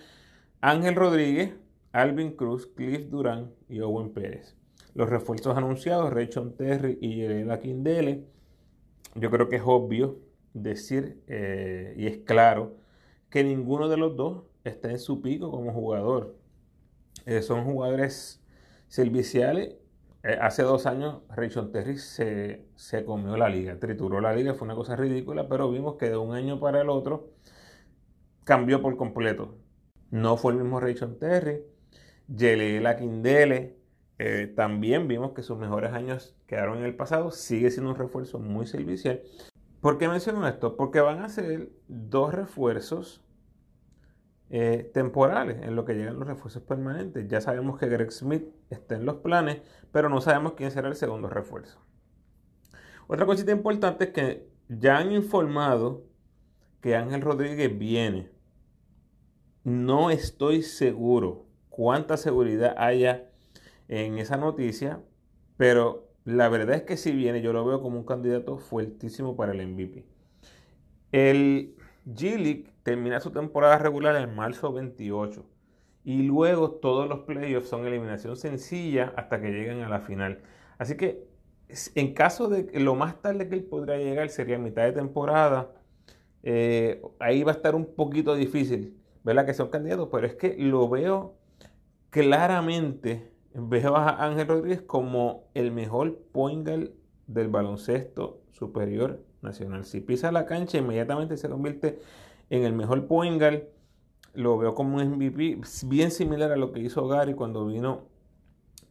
Ángel 0.60 0.96
Rodríguez, 0.96 1.54
Alvin 1.92 2.32
Cruz, 2.32 2.66
Cliff 2.66 3.08
Durán 3.08 3.52
y 3.68 3.80
Owen 3.80 4.12
Pérez. 4.12 4.56
Los 4.94 5.08
refuerzos 5.08 5.56
anunciados, 5.56 6.12
Rayson 6.12 6.56
Terry 6.56 6.98
y 7.00 7.16
Yerela 7.16 7.60
Quindele. 7.60 8.24
Yo 9.14 9.30
creo 9.30 9.48
que 9.48 9.56
es 9.56 9.62
obvio 9.64 10.18
decir 10.54 11.22
eh, 11.28 11.94
y 11.96 12.06
es 12.06 12.18
claro 12.18 12.76
que 13.30 13.44
ninguno 13.44 13.88
de 13.88 13.96
los 13.96 14.16
dos 14.16 14.44
está 14.64 14.90
en 14.90 14.98
su 14.98 15.22
pico 15.22 15.50
como 15.50 15.72
jugador. 15.72 16.36
Eh, 17.26 17.42
son 17.42 17.64
jugadores 17.64 18.42
serviciales. 18.88 19.76
Eh, 20.24 20.36
hace 20.40 20.62
dos 20.62 20.86
años 20.86 21.22
Rayson 21.28 21.70
Terry 21.70 21.96
se, 21.96 22.66
comió 23.06 23.36
la 23.36 23.48
liga, 23.48 23.78
trituró 23.78 24.20
la 24.20 24.34
liga, 24.34 24.54
fue 24.54 24.66
una 24.66 24.74
cosa 24.74 24.96
ridícula, 24.96 25.48
pero 25.48 25.70
vimos 25.70 25.96
que 25.96 26.10
de 26.10 26.16
un 26.16 26.34
año 26.34 26.58
para 26.58 26.80
el 26.80 26.90
otro 26.90 27.30
cambió 28.44 28.82
por 28.82 28.96
completo. 28.96 29.58
No 30.10 30.36
fue 30.36 30.52
el 30.52 30.58
mismo 30.58 30.80
Rayson 30.80 31.18
Terry. 31.18 31.62
la 32.28 32.96
Quindele, 32.96 33.76
eh, 34.18 34.52
también 34.56 35.06
vimos 35.06 35.32
que 35.32 35.42
sus 35.42 35.56
mejores 35.58 35.92
años 35.92 36.36
quedaron 36.46 36.78
en 36.78 36.84
el 36.84 36.96
pasado, 36.96 37.30
sigue 37.30 37.70
siendo 37.70 37.90
un 37.90 37.96
refuerzo 37.96 38.40
muy 38.40 38.66
servicial. 38.66 39.22
¿Por 39.80 39.98
qué 39.98 40.08
menciono 40.08 40.46
esto? 40.48 40.76
Porque 40.76 41.00
van 41.00 41.20
a 41.20 41.28
ser 41.28 41.70
dos 41.86 42.34
refuerzos 42.34 43.22
eh, 44.50 44.90
temporales 44.94 45.62
en 45.62 45.76
lo 45.76 45.84
que 45.84 45.94
llegan 45.94 46.18
los 46.18 46.26
refuerzos 46.26 46.62
permanentes. 46.62 47.28
Ya 47.28 47.40
sabemos 47.40 47.78
que 47.78 47.88
Greg 47.88 48.10
Smith 48.10 48.44
está 48.70 48.96
en 48.96 49.04
los 49.04 49.16
planes, 49.16 49.60
pero 49.92 50.08
no 50.08 50.20
sabemos 50.20 50.54
quién 50.54 50.70
será 50.70 50.88
el 50.88 50.94
segundo 50.94 51.28
refuerzo. 51.28 51.80
Otra 53.06 53.26
cosita 53.26 53.52
importante 53.52 54.04
es 54.04 54.10
que 54.10 54.48
ya 54.68 54.98
han 54.98 55.12
informado 55.12 56.04
que 56.80 56.96
Ángel 56.96 57.20
Rodríguez 57.20 57.76
viene. 57.76 58.30
No 59.64 60.10
estoy 60.10 60.62
seguro 60.62 61.46
cuánta 61.68 62.16
seguridad 62.16 62.74
haya 62.78 63.30
en 63.88 64.18
esa 64.18 64.36
noticia, 64.36 65.00
pero 65.56 66.08
la 66.24 66.48
verdad 66.48 66.76
es 66.76 66.82
que 66.82 66.96
si 66.96 67.12
viene 67.12 67.40
yo 67.40 67.52
lo 67.52 67.64
veo 67.64 67.80
como 67.80 67.98
un 67.98 68.04
candidato 68.04 68.58
fuertísimo 68.58 69.36
para 69.36 69.52
el 69.52 69.66
MVP. 69.66 70.06
El 71.12 71.77
G-League 72.14 72.72
termina 72.82 73.20
su 73.20 73.30
temporada 73.30 73.78
regular 73.78 74.16
en 74.16 74.34
marzo 74.34 74.72
28 74.72 75.44
y 76.04 76.22
luego 76.22 76.70
todos 76.70 77.08
los 77.08 77.20
playoffs 77.20 77.68
son 77.68 77.86
eliminación 77.86 78.36
sencilla 78.36 79.12
hasta 79.16 79.40
que 79.40 79.50
lleguen 79.50 79.82
a 79.82 79.88
la 79.88 80.00
final. 80.00 80.40
Así 80.78 80.96
que 80.96 81.26
en 81.94 82.14
caso 82.14 82.48
de 82.48 82.66
que 82.66 82.80
lo 82.80 82.94
más 82.94 83.20
tarde 83.20 83.48
que 83.48 83.56
él 83.56 83.64
podría 83.64 83.98
llegar 83.98 84.30
sería 84.30 84.58
mitad 84.58 84.84
de 84.84 84.92
temporada, 84.92 85.70
eh, 86.42 87.02
ahí 87.18 87.42
va 87.42 87.52
a 87.52 87.54
estar 87.56 87.74
un 87.74 87.94
poquito 87.94 88.34
difícil, 88.34 88.96
¿verdad? 89.22 89.44
Que 89.44 89.52
son 89.52 89.68
candidatos, 89.68 90.08
pero 90.10 90.26
es 90.26 90.34
que 90.34 90.56
lo 90.56 90.88
veo 90.88 91.36
claramente, 92.08 93.30
veo 93.52 93.96
a 93.96 94.24
Ángel 94.24 94.48
Rodríguez 94.48 94.80
como 94.80 95.50
el 95.52 95.72
mejor 95.72 96.18
point 96.32 96.66
del 96.66 97.48
baloncesto 97.48 98.40
superior 98.52 99.27
nacional. 99.42 99.84
Si 99.84 100.00
pisa 100.00 100.32
la 100.32 100.46
cancha, 100.46 100.78
inmediatamente 100.78 101.36
se 101.36 101.48
convierte 101.48 101.98
en 102.50 102.64
el 102.64 102.72
mejor 102.72 103.06
point. 103.06 103.42
Lo 104.34 104.58
veo 104.58 104.74
como 104.74 104.96
un 104.96 105.10
MVP 105.10 105.60
bien 105.86 106.10
similar 106.10 106.52
a 106.52 106.56
lo 106.56 106.72
que 106.72 106.80
hizo 106.80 107.08
Gary 107.08 107.34
cuando 107.34 107.66
vino 107.66 108.02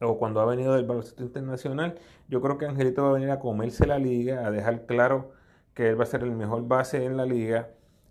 o 0.02 0.18
cuando 0.18 0.42
ha 0.42 0.46
venido 0.46 0.76
del 0.76 0.86
baloncesto 0.86 1.24
internacional. 1.24 1.96
Yo 2.28 2.42
creo 2.42 2.58
que 2.58 2.66
Angelito 2.66 3.04
va 3.04 3.10
a 3.10 3.14
venir 3.14 3.32
a 3.32 3.40
comerse 3.40 3.88
la 3.88 4.00
liga, 4.00 4.46
a 4.46 4.52
dejar 4.52 4.86
claro 4.86 5.32
que 5.74 5.90
él 5.90 6.00
va 6.00 6.04
a 6.04 6.08
ser 6.08 6.24
el 6.24 6.32
mejor 6.32 6.68
base 6.68 7.06
en 7.06 7.18
la 7.18 7.26
liga. 7.26 7.70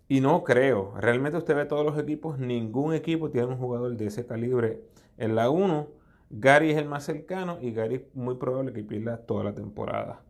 Y 0.09 0.21
no 0.21 0.43
creo, 0.43 0.93
realmente 0.97 1.37
usted 1.37 1.55
ve 1.55 1.65
todos 1.65 1.85
los 1.85 1.97
equipos, 1.99 2.39
ningún 2.39 2.93
equipo 2.93 3.29
tiene 3.29 3.47
un 3.47 3.57
jugador 3.57 3.97
de 3.97 4.07
ese 4.07 4.25
calibre 4.25 4.81
en 5.17 5.35
la 5.35 5.49
1. 5.49 5.87
Gary 6.29 6.71
es 6.71 6.77
el 6.77 6.85
más 6.85 7.03
cercano 7.03 7.57
y 7.61 7.71
Gary 7.71 7.95
es 7.95 8.15
muy 8.15 8.35
probable 8.35 8.71
que 8.71 8.83
pierda 8.83 9.17
toda 9.17 9.43
la 9.43 9.53
temporada. 9.53 10.21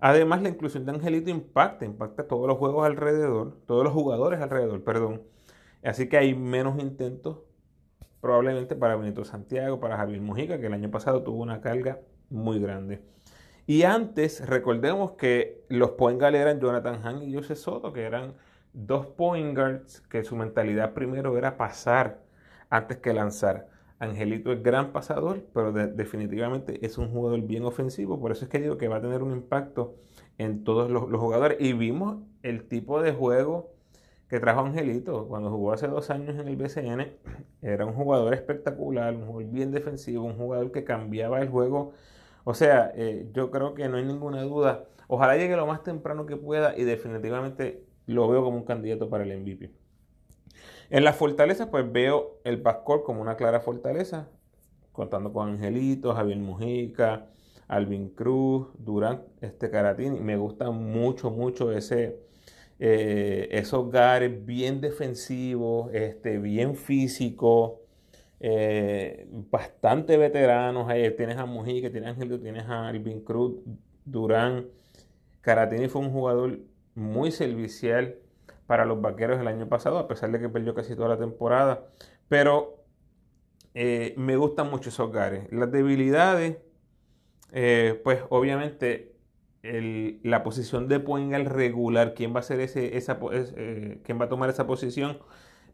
Además, 0.00 0.42
la 0.42 0.48
inclusión 0.48 0.84
de 0.86 0.92
Angelito 0.92 1.30
impacta, 1.30 1.84
impacta 1.84 2.28
todos 2.28 2.46
los 2.46 2.58
juegos 2.58 2.86
alrededor, 2.86 3.56
todos 3.66 3.84
los 3.84 3.92
jugadores 3.92 4.40
alrededor, 4.40 4.84
perdón. 4.84 5.22
Así 5.82 6.08
que 6.08 6.18
hay 6.18 6.34
menos 6.34 6.78
intentos 6.78 7.38
probablemente 8.20 8.76
para 8.76 8.96
Benito 8.96 9.24
Santiago, 9.24 9.80
para 9.80 9.96
Javier 9.96 10.20
Mujica, 10.20 10.58
que 10.58 10.66
el 10.66 10.74
año 10.74 10.90
pasado 10.90 11.22
tuvo 11.22 11.42
una 11.42 11.60
carga 11.60 12.00
muy 12.30 12.58
grande. 12.58 13.02
Y 13.66 13.82
antes, 13.82 14.46
recordemos 14.48 15.12
que 15.12 15.64
los 15.68 15.90
point 15.90 16.18
guards 16.18 16.38
eran 16.38 16.60
Jonathan 16.60 17.00
Hahn 17.04 17.22
y 17.22 17.34
José 17.34 17.54
Soto, 17.54 17.92
que 17.92 18.02
eran 18.02 18.34
dos 18.72 19.06
point 19.06 19.56
guards 19.56 20.00
que 20.08 20.24
su 20.24 20.36
mentalidad 20.36 20.94
primero 20.94 21.36
era 21.36 21.56
pasar 21.56 22.22
antes 22.70 22.98
que 22.98 23.12
lanzar. 23.12 23.68
Angelito 24.00 24.52
es 24.52 24.62
gran 24.62 24.92
pasador, 24.92 25.44
pero 25.52 25.72
definitivamente 25.72 26.84
es 26.86 26.98
un 26.98 27.10
jugador 27.10 27.40
bien 27.42 27.64
ofensivo. 27.64 28.20
Por 28.20 28.30
eso 28.30 28.44
es 28.44 28.50
que 28.50 28.60
digo 28.60 28.78
que 28.78 28.88
va 28.88 28.96
a 28.96 29.00
tener 29.00 29.22
un 29.22 29.32
impacto 29.32 29.96
en 30.38 30.62
todos 30.64 30.90
los, 30.90 31.04
jugadores. 31.20 31.58
Y 31.60 31.72
vimos 31.72 32.18
el 32.42 32.68
tipo 32.68 33.02
de 33.02 33.12
juego 33.12 33.72
que 34.28 34.38
trajo 34.40 34.60
Angelito 34.60 35.26
cuando 35.26 35.50
jugó 35.50 35.72
hace 35.72 35.88
dos 35.88 36.10
años 36.10 36.38
en 36.38 36.46
el 36.48 36.56
BCN. 36.56 37.08
Era 37.62 37.86
un 37.86 37.94
jugador 37.94 38.34
espectacular, 38.34 39.14
un 39.14 39.26
jugador 39.26 39.50
bien 39.50 39.72
defensivo, 39.72 40.24
un 40.24 40.36
jugador 40.36 40.70
que 40.70 40.84
cambiaba 40.84 41.40
el 41.40 41.48
juego. 41.48 41.92
O 42.44 42.54
sea, 42.54 42.92
eh, 42.94 43.28
yo 43.32 43.50
creo 43.50 43.74
que 43.74 43.88
no 43.88 43.96
hay 43.96 44.04
ninguna 44.04 44.42
duda. 44.42 44.84
Ojalá 45.08 45.36
llegue 45.36 45.56
lo 45.56 45.66
más 45.66 45.82
temprano 45.82 46.24
que 46.26 46.36
pueda 46.36 46.76
y 46.76 46.84
definitivamente 46.84 47.84
lo 48.06 48.28
veo 48.28 48.44
como 48.44 48.58
un 48.58 48.64
candidato 48.64 49.10
para 49.10 49.24
el 49.24 49.40
MVP. 49.40 49.70
En 50.90 51.04
las 51.04 51.16
fortalezas, 51.16 51.68
pues 51.68 51.90
veo 51.92 52.40
el 52.44 52.62
Pascor 52.62 53.02
como 53.02 53.20
una 53.20 53.36
clara 53.36 53.60
fortaleza, 53.60 54.30
contando 54.92 55.32
con 55.34 55.50
Angelito, 55.50 56.14
Javier 56.14 56.38
Mujica, 56.38 57.26
Alvin 57.68 58.08
Cruz, 58.08 58.68
Durán, 58.78 59.22
este 59.42 59.70
Caratini. 59.70 60.18
Me 60.18 60.38
gusta 60.38 60.70
mucho, 60.70 61.30
mucho 61.30 61.72
ese, 61.72 62.20
eh, 62.78 63.48
esos 63.50 63.90
gares 63.90 64.46
bien 64.46 64.80
defensivos, 64.80 65.92
este, 65.92 66.38
bien 66.38 66.74
físicos, 66.74 67.72
eh, 68.40 69.28
bastante 69.50 70.16
veteranos. 70.16 70.88
Ahí 70.88 71.14
tienes 71.16 71.36
a 71.36 71.44
Mujica, 71.44 71.90
tienes 71.90 72.08
a 72.08 72.12
Ángel, 72.12 72.40
tienes 72.40 72.64
a 72.64 72.88
Alvin 72.88 73.20
Cruz, 73.20 73.56
Durán. 74.06 74.68
Caratini 75.42 75.88
fue 75.88 76.00
un 76.00 76.12
jugador 76.12 76.60
muy 76.94 77.30
servicial 77.30 78.16
para 78.68 78.84
los 78.84 79.00
vaqueros 79.00 79.40
el 79.40 79.48
año 79.48 79.68
pasado, 79.68 79.98
a 79.98 80.06
pesar 80.06 80.30
de 80.30 80.38
que 80.38 80.48
perdió 80.48 80.74
casi 80.74 80.94
toda 80.94 81.08
la 81.08 81.18
temporada. 81.18 81.88
Pero 82.28 82.84
eh, 83.74 84.14
me 84.16 84.36
gustan 84.36 84.70
mucho 84.70 84.90
esos 84.90 85.10
gares. 85.10 85.52
Las 85.52 85.72
debilidades, 85.72 86.58
pues 88.04 88.20
obviamente 88.28 89.18
la 89.62 90.42
posición 90.42 90.88
de 90.88 90.96
el 90.96 91.44
regular, 91.46 92.14
quién 92.14 92.34
va 92.34 92.40
a 92.40 92.42
ser 92.42 92.60
ese, 92.60 92.96
esa, 92.96 93.18
eh, 93.32 94.00
quién 94.04 94.20
va 94.20 94.26
a 94.26 94.28
tomar 94.28 94.50
esa 94.50 94.66
posición, 94.66 95.18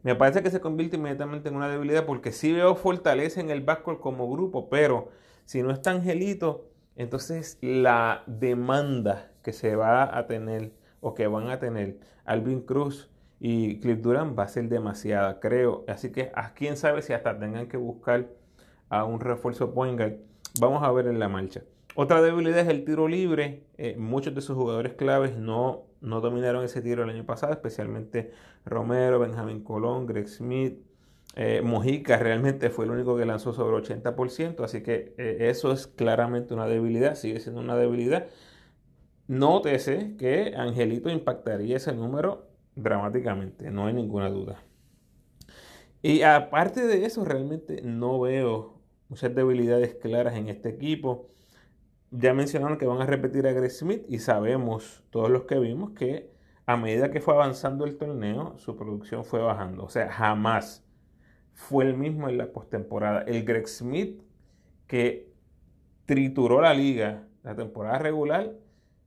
me 0.03 0.15
parece 0.15 0.43
que 0.43 0.51
se 0.51 0.61
convierte 0.61 0.97
inmediatamente 0.97 1.49
en 1.49 1.55
una 1.55 1.69
debilidad 1.69 2.05
porque 2.05 2.31
sí 2.31 2.51
veo 2.53 2.75
fortaleza 2.75 3.41
en 3.41 3.49
el 3.49 3.61
backcourt 3.61 3.99
como 3.99 4.29
grupo, 4.29 4.69
pero 4.69 5.09
si 5.45 5.61
no 5.61 5.71
está 5.71 5.91
Angelito, 5.91 6.69
entonces 6.95 7.57
la 7.61 8.23
demanda 8.27 9.31
que 9.43 9.51
se 9.51 9.75
va 9.75 10.17
a 10.17 10.27
tener 10.27 10.73
o 11.05 11.13
que 11.13 11.27
van 11.27 11.49
a 11.51 11.59
tener 11.59 11.99
Alvin 12.25 12.61
Cruz 12.61 13.11
y 13.39 13.79
Cliff 13.79 14.01
Durán 14.01 14.35
va 14.37 14.43
a 14.43 14.47
ser 14.47 14.69
demasiada, 14.69 15.39
creo. 15.39 15.85
Así 15.87 16.11
que 16.11 16.31
a 16.33 16.55
quién 16.55 16.77
sabe 16.77 17.03
si 17.03 17.13
hasta 17.13 17.37
tengan 17.37 17.67
que 17.67 17.77
buscar 17.77 18.27
a 18.89 19.05
un 19.05 19.19
refuerzo 19.19 19.71
point 19.71 20.01
Vamos 20.59 20.81
a 20.81 20.91
ver 20.91 21.05
en 21.05 21.19
la 21.19 21.29
marcha. 21.29 21.61
Otra 21.93 22.23
debilidad 22.23 22.57
es 22.61 22.69
el 22.69 22.85
tiro 22.85 23.07
libre. 23.07 23.67
Eh, 23.77 23.95
muchos 23.99 24.33
de 24.33 24.41
sus 24.41 24.55
jugadores 24.55 24.93
claves 24.93 25.37
no, 25.37 25.83
no 26.01 26.21
dominaron 26.21 26.65
ese 26.65 26.81
tiro 26.81 27.03
el 27.03 27.09
año 27.11 27.23
pasado, 27.23 27.53
especialmente 27.53 28.31
Romero, 28.65 29.19
Benjamín 29.19 29.63
Colón, 29.63 30.07
Greg 30.07 30.27
Smith. 30.27 30.79
Eh, 31.35 31.61
Mojica 31.63 32.17
realmente 32.17 32.71
fue 32.71 32.85
el 32.85 32.91
único 32.91 33.15
que 33.15 33.25
lanzó 33.25 33.53
sobre 33.53 33.77
80%, 33.77 34.63
así 34.63 34.81
que 34.81 35.13
eh, 35.19 35.49
eso 35.51 35.71
es 35.71 35.85
claramente 35.85 36.55
una 36.55 36.65
debilidad, 36.65 37.13
sigue 37.13 37.39
siendo 37.39 37.61
una 37.61 37.75
debilidad. 37.75 38.25
Nótese 39.27 40.15
que 40.17 40.53
Angelito 40.55 41.09
impactaría 41.09 41.77
ese 41.77 41.93
número 41.93 42.47
dramáticamente, 42.75 43.71
no 43.71 43.87
hay 43.87 43.93
ninguna 43.93 44.29
duda. 44.29 44.63
Y 46.01 46.21
aparte 46.21 46.85
de 46.85 47.05
eso, 47.05 47.25
realmente 47.25 47.81
no 47.81 48.19
veo 48.19 48.79
muchas 49.09 49.33
debilidades 49.33 49.95
claras 49.95 50.35
en 50.35 50.49
este 50.49 50.69
equipo. 50.69 51.31
Ya 52.11 52.33
mencionaron 52.33 52.77
que 52.77 52.85
van 52.85 53.01
a 53.01 53.07
repetir 53.07 53.47
a 53.47 53.53
Greg 53.53 53.71
Smith 53.71 54.03
y 54.07 54.19
sabemos, 54.19 55.03
todos 55.09 55.31
los 55.31 55.45
que 55.45 55.57
vimos, 55.57 55.91
que 55.91 56.31
a 56.67 56.77
medida 56.77 57.09
que 57.09 57.21
fue 57.21 57.33
avanzando 57.33 57.85
el 57.85 57.97
torneo, 57.97 58.57
su 58.57 58.75
producción 58.75 59.25
fue 59.25 59.41
bajando. 59.41 59.83
O 59.83 59.89
sea, 59.89 60.11
jamás 60.11 60.85
fue 61.53 61.85
el 61.85 61.97
mismo 61.97 62.29
en 62.29 62.37
la 62.37 62.51
postemporada. 62.51 63.21
El 63.21 63.43
Greg 63.43 63.67
Smith 63.67 64.21
que 64.87 65.33
trituró 66.05 66.61
la 66.61 66.73
liga 66.73 67.27
la 67.43 67.55
temporada 67.55 67.99
regular, 67.99 68.53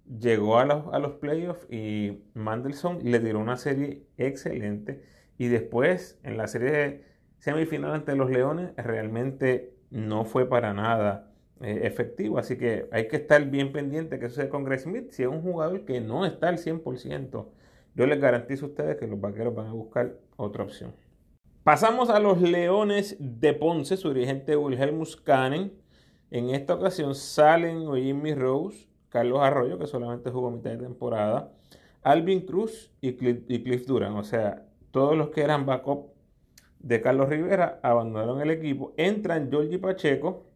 llegó 0.09 0.59
a 0.59 0.65
los, 0.65 0.93
a 0.93 0.99
los 0.99 1.13
playoffs 1.15 1.67
y 1.71 2.23
Mandelson 2.35 2.99
le 3.03 3.21
tiró 3.21 3.41
una 3.41 3.57
serie 3.57 4.07
excelente. 4.17 5.03
Y 5.37 5.49
después, 5.49 6.19
en 6.23 6.37
la 6.37 6.49
serie 6.49 7.05
semifinal 7.39 7.95
ante 7.95 8.17
los 8.17 8.31
Leones, 8.31 8.73
realmente 8.77 9.75
no 9.91 10.25
fue 10.25 10.49
para 10.49 10.75
nada 10.75 11.33
eh, 11.61 11.81
efectivo. 11.85 12.39
Así 12.39 12.57
que 12.57 12.89
hay 12.93 13.09
que 13.09 13.17
estar 13.17 13.45
bien 13.51 13.73
pendiente 13.73 14.19
que 14.19 14.29
sucede 14.29 14.49
con 14.49 14.65
Greg 14.65 14.81
Smith. 14.81 15.11
Si 15.11 15.23
es 15.23 15.29
un 15.29 15.43
jugador 15.43 15.85
que 15.85 16.01
no 16.01 16.27
está 16.27 16.49
al 16.49 16.59
100%, 16.59 17.47
yo 17.95 18.07
les 18.07 18.21
garantizo 18.21 18.67
a 18.67 18.69
ustedes 18.69 18.97
que 18.97 19.07
los 19.07 19.21
vaqueros 19.21 19.55
van 19.55 19.67
a 19.67 19.73
buscar 19.73 20.15
otra 20.37 20.65
opción. 20.65 20.95
Pasamos 21.65 22.11
a 22.11 22.19
los 22.19 22.41
Leones 22.41 23.17
de 23.19 23.53
Ponce, 23.53 23.97
su 23.97 24.13
dirigente 24.15 24.57
Wilhelmus 24.57 25.17
Canen. 25.17 25.73
En 26.31 26.51
esta 26.51 26.75
ocasión 26.75 27.15
salen 27.15 27.93
Jimmy 27.95 28.35
Rose, 28.35 28.88
Carlos 29.09 29.41
Arroyo, 29.41 29.79
que 29.79 29.87
solamente 29.87 30.31
jugó 30.31 30.51
mitad 30.51 30.71
de 30.71 30.79
temporada, 30.79 31.53
Alvin 32.03 32.41
Cruz 32.43 32.93
y 33.01 33.15
Cliff, 33.15 33.87
Duran. 33.87 34.15
O 34.15 34.25
sea, 34.25 34.67
todos 34.91 35.17
los 35.17 35.31
que 35.31 35.43
eran 35.43 35.67
backup 35.67 36.13
de 36.79 37.01
Carlos 37.01 37.29
Rivera 37.29 37.81
abandonaron 37.83 38.41
el 38.41 38.51
equipo. 38.51 38.95
Entran 38.97 39.51
Georgie 39.51 39.79
Pacheco, 39.79 40.47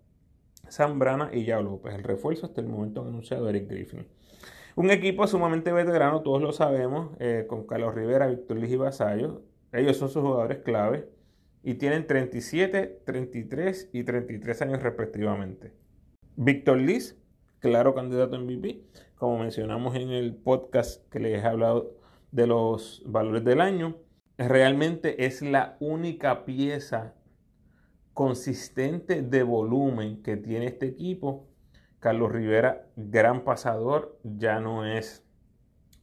Zambrana 0.71 1.31
y 1.33 1.45
Yao 1.45 1.63
López. 1.63 1.95
El 1.95 2.05
refuerzo 2.05 2.47
hasta 2.47 2.61
el 2.61 2.69
momento 2.69 3.03
anunciado 3.03 3.49
Eric 3.49 3.69
Griffin. 3.69 4.07
Un 4.75 4.91
equipo 4.91 5.27
sumamente 5.27 5.71
veterano, 5.73 6.23
todos 6.23 6.41
lo 6.41 6.53
sabemos, 6.53 7.11
eh, 7.19 7.45
con 7.47 7.67
Carlos 7.67 7.95
Rivera, 7.95 8.29
Víctor 8.29 8.57
Liz 8.57 8.71
y 8.71 8.77
Vasallo. 8.77 9.43
Ellos 9.73 9.99
son 9.99 10.09
sus 10.09 10.23
jugadores 10.23 10.59
clave 10.59 11.09
y 11.63 11.75
tienen 11.75 12.07
37, 12.07 13.03
33 13.05 13.91
y 13.93 14.05
33 14.05 14.63
años 14.63 14.83
respectivamente. 14.83 15.73
Víctor 16.37 16.79
Liz, 16.79 17.22
claro 17.63 17.95
candidato 17.95 18.35
a 18.35 18.41
MVP, 18.41 18.83
como 19.15 19.39
mencionamos 19.39 19.95
en 19.95 20.11
el 20.11 20.35
podcast 20.35 21.09
que 21.11 21.21
les 21.21 21.43
he 21.43 21.47
hablado 21.47 21.95
de 22.33 22.49
los 22.49 23.03
valores 23.07 23.45
del 23.45 23.61
año, 23.61 23.97
realmente 24.37 25.27
es 25.27 25.43
la 25.43 25.77
única 25.79 26.45
pieza 26.45 27.15
consistente 28.15 29.23
de 29.23 29.45
volumen 29.45 30.23
que 30.25 30.37
tiene 30.37 30.67
este 30.67 30.87
equipo. 30.87 31.47
Carlos 32.01 32.33
Rivera, 32.33 32.89
gran 32.97 33.45
pasador, 33.45 34.19
ya 34.25 34.59
no 34.59 34.85
es 34.85 35.25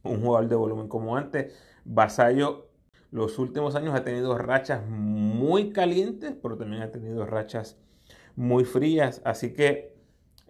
un 0.02 0.22
jugador 0.22 0.48
de 0.48 0.56
volumen 0.56 0.88
como 0.88 1.14
antes. 1.14 1.54
Vasallo, 1.84 2.70
los 3.10 3.38
últimos 3.38 3.74
años 3.74 3.94
ha 3.94 4.02
tenido 4.02 4.38
rachas 4.38 4.82
muy 4.88 5.74
calientes, 5.74 6.34
pero 6.42 6.56
también 6.56 6.80
ha 6.80 6.90
tenido 6.90 7.26
rachas 7.26 7.78
muy 8.34 8.64
frías. 8.64 9.20
Así 9.26 9.52
que 9.52 9.89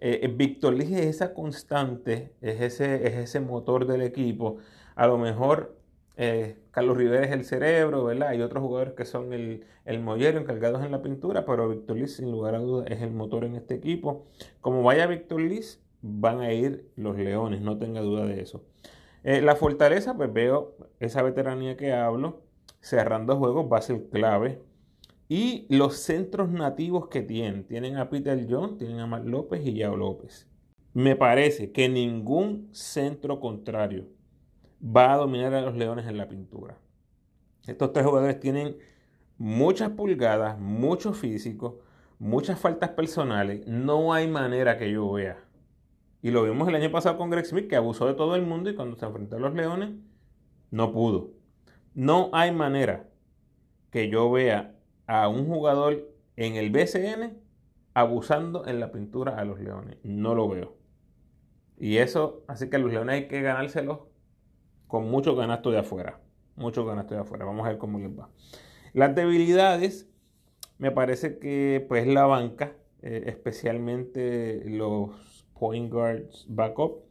eh, 0.01 0.33
Víctor 0.35 0.73
Lige 0.73 0.99
es 0.99 1.15
esa 1.15 1.33
constante, 1.33 2.33
es 2.41 2.59
ese, 2.61 3.07
es 3.07 3.15
ese 3.15 3.39
motor 3.39 3.85
del 3.85 4.01
equipo. 4.01 4.57
A 4.95 5.07
lo 5.07 5.17
mejor 5.17 5.77
eh, 6.17 6.57
Carlos 6.71 6.97
Rivera 6.97 7.25
es 7.25 7.31
el 7.31 7.45
cerebro, 7.45 8.03
¿verdad? 8.03 8.29
Hay 8.29 8.41
otros 8.41 8.61
jugadores 8.61 8.93
que 8.93 9.05
son 9.05 9.33
el, 9.33 9.63
el 9.85 9.99
mollero 10.01 10.39
encargados 10.39 10.83
en 10.83 10.91
la 10.91 11.01
pintura, 11.01 11.45
pero 11.45 11.69
Víctor 11.69 11.97
Liz, 11.97 12.15
sin 12.17 12.31
lugar 12.31 12.55
a 12.55 12.59
dudas, 12.59 12.87
es 12.91 13.01
el 13.01 13.11
motor 13.11 13.45
en 13.45 13.55
este 13.55 13.75
equipo. 13.75 14.25
Como 14.59 14.83
vaya 14.83 15.07
Víctor 15.07 15.41
Liz, 15.41 15.81
van 16.01 16.41
a 16.41 16.51
ir 16.51 16.89
los 16.95 17.17
Leones, 17.17 17.61
no 17.61 17.77
tenga 17.77 18.01
duda 18.01 18.25
de 18.25 18.41
eso. 18.41 18.63
Eh, 19.23 19.41
la 19.41 19.55
fortaleza, 19.55 20.15
pues 20.15 20.33
veo 20.33 20.75
esa 20.99 21.21
veteranía 21.21 21.77
que 21.77 21.93
hablo, 21.93 22.41
cerrando 22.79 23.37
juegos 23.37 23.71
va 23.71 23.77
a 23.77 23.81
ser 23.81 24.09
clave. 24.09 24.61
Y 25.33 25.65
los 25.69 25.95
centros 25.95 26.49
nativos 26.49 27.07
que 27.07 27.21
tienen, 27.21 27.63
tienen 27.63 27.95
a 27.95 28.09
Peter 28.09 28.45
John, 28.49 28.77
tienen 28.77 28.99
a 28.99 29.07
Mark 29.07 29.25
López 29.25 29.65
y 29.65 29.75
Yao 29.75 29.95
López. 29.95 30.45
Me 30.93 31.15
parece 31.15 31.71
que 31.71 31.87
ningún 31.87 32.67
centro 32.73 33.39
contrario 33.39 34.09
va 34.83 35.13
a 35.13 35.15
dominar 35.15 35.53
a 35.53 35.61
los 35.61 35.77
Leones 35.77 36.05
en 36.05 36.17
la 36.17 36.27
pintura. 36.27 36.77
Estos 37.65 37.93
tres 37.93 38.05
jugadores 38.05 38.41
tienen 38.41 38.75
muchas 39.37 39.91
pulgadas, 39.91 40.59
mucho 40.59 41.13
físico, 41.13 41.79
muchas 42.19 42.59
faltas 42.59 42.89
personales. 42.89 43.65
No 43.65 44.11
hay 44.11 44.27
manera 44.27 44.77
que 44.77 44.91
yo 44.91 45.09
vea. 45.13 45.41
Y 46.21 46.31
lo 46.31 46.43
vimos 46.43 46.67
el 46.67 46.75
año 46.75 46.91
pasado 46.91 47.17
con 47.17 47.29
Greg 47.29 47.45
Smith, 47.45 47.69
que 47.69 47.77
abusó 47.77 48.05
de 48.05 48.15
todo 48.15 48.35
el 48.35 48.41
mundo 48.41 48.69
y 48.69 48.75
cuando 48.75 48.97
se 48.97 49.05
enfrentó 49.05 49.37
a 49.37 49.39
los 49.39 49.53
Leones, 49.53 49.91
no 50.71 50.91
pudo. 50.91 51.31
No 51.93 52.31
hay 52.33 52.51
manera 52.51 53.07
que 53.91 54.09
yo 54.09 54.29
vea 54.29 54.75
a 55.11 55.27
un 55.27 55.45
jugador 55.45 56.07
en 56.37 56.55
el 56.55 56.71
BCN 56.71 57.37
abusando 57.93 58.65
en 58.65 58.79
la 58.79 58.93
pintura 58.93 59.35
a 59.35 59.43
los 59.43 59.59
Leones. 59.59 59.97
No 60.03 60.35
lo 60.35 60.47
veo. 60.47 60.77
Y 61.77 61.97
eso, 61.97 62.45
así 62.47 62.69
que 62.69 62.77
a 62.77 62.79
los 62.79 62.93
Leones 62.93 63.15
hay 63.15 63.27
que 63.27 63.41
ganárselos 63.41 63.99
con 64.87 65.11
mucho 65.11 65.35
ganasto 65.35 65.69
de 65.69 65.79
afuera. 65.79 66.21
Mucho 66.55 66.85
ganasto 66.85 67.13
de 67.13 67.19
afuera. 67.19 67.43
Vamos 67.43 67.65
a 67.65 67.71
ver 67.71 67.77
cómo 67.77 67.99
les 67.99 68.17
va. 68.17 68.29
Las 68.93 69.13
debilidades, 69.13 70.09
me 70.77 70.91
parece 70.91 71.39
que 71.39 71.85
pues 71.89 72.07
la 72.07 72.25
banca, 72.25 72.71
eh, 73.01 73.23
especialmente 73.25 74.63
los 74.65 75.45
point 75.59 75.91
guards 75.91 76.45
backup, 76.47 77.03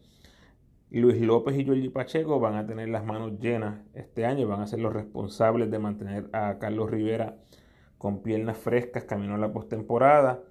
Luis 0.90 1.20
López 1.20 1.54
y 1.58 1.66
Jorge 1.66 1.90
Pacheco 1.90 2.40
van 2.40 2.54
a 2.54 2.66
tener 2.66 2.88
las 2.88 3.04
manos 3.04 3.38
llenas 3.40 3.82
este 3.92 4.24
año, 4.24 4.48
van 4.48 4.62
a 4.62 4.66
ser 4.66 4.78
los 4.78 4.94
responsables 4.94 5.70
de 5.70 5.78
mantener 5.78 6.30
a 6.32 6.58
Carlos 6.58 6.90
Rivera 6.90 7.36
con 8.00 8.22
piernas 8.22 8.56
frescas 8.58 9.04
camino 9.04 9.36
a 9.36 9.38
la 9.38 9.52
postemporada. 9.52 10.42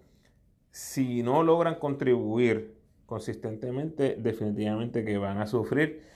Si 0.72 1.24
no 1.24 1.44
logran 1.44 1.76
contribuir 1.76 2.78
consistentemente, 3.06 4.16
definitivamente 4.20 5.04
que 5.04 5.18
van 5.18 5.40
a 5.40 5.48
sufrir 5.48 6.08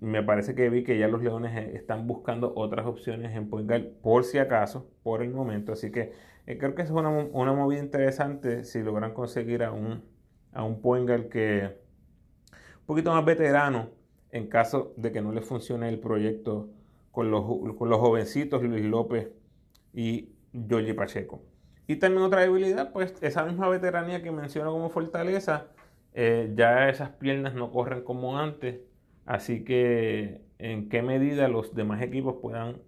me 0.00 0.22
parece 0.22 0.54
que 0.54 0.68
vi 0.70 0.84
que 0.84 0.98
ya 0.98 1.08
los 1.08 1.22
Leones 1.22 1.56
eh, 1.56 1.76
están 1.76 2.06
buscando 2.06 2.52
otras 2.54 2.86
opciones 2.86 3.34
en 3.34 3.48
point 3.48 3.70
por 4.00 4.24
si 4.24 4.38
acaso, 4.38 4.88
por 5.02 5.22
el 5.22 5.30
momento. 5.30 5.72
Así 5.72 5.90
que 5.90 6.12
eh, 6.46 6.58
creo 6.58 6.74
que 6.74 6.82
es 6.82 6.90
una, 6.90 7.10
una, 7.10 7.52
movida 7.52 7.80
interesante 7.80 8.64
si 8.64 8.82
logran 8.82 9.12
conseguir 9.12 9.64
a 9.64 9.72
un, 9.72 10.04
a 10.52 10.62
un 10.62 10.80
que 11.28 11.76
un 12.80 12.86
poquito 12.86 13.12
más 13.12 13.24
veterano 13.24 13.90
en 14.30 14.48
caso 14.48 14.94
de 14.96 15.10
que 15.10 15.20
no 15.20 15.32
le 15.32 15.40
funcione 15.42 15.88
el 15.88 15.98
proyecto 15.98 16.68
con 17.10 17.30
los, 17.30 17.44
con 17.76 17.88
los 17.88 17.98
jovencitos 17.98 18.62
Luis 18.62 18.84
López 18.84 19.30
y 19.92 20.35
Jorge 20.68 20.94
Pacheco. 20.94 21.42
Y 21.86 21.96
también 21.96 22.24
otra 22.24 22.40
debilidad, 22.40 22.92
pues 22.92 23.14
esa 23.22 23.44
misma 23.44 23.68
veteranía 23.68 24.22
que 24.22 24.32
menciono 24.32 24.72
como 24.72 24.90
fortaleza, 24.90 25.68
eh, 26.14 26.52
ya 26.54 26.88
esas 26.88 27.10
piernas 27.10 27.54
no 27.54 27.70
corren 27.70 28.02
como 28.02 28.38
antes, 28.38 28.80
así 29.24 29.64
que 29.64 30.42
en 30.58 30.88
qué 30.88 31.02
medida 31.02 31.48
los 31.48 31.74
demás 31.74 32.02
equipos 32.02 32.36
puedan 32.40 32.82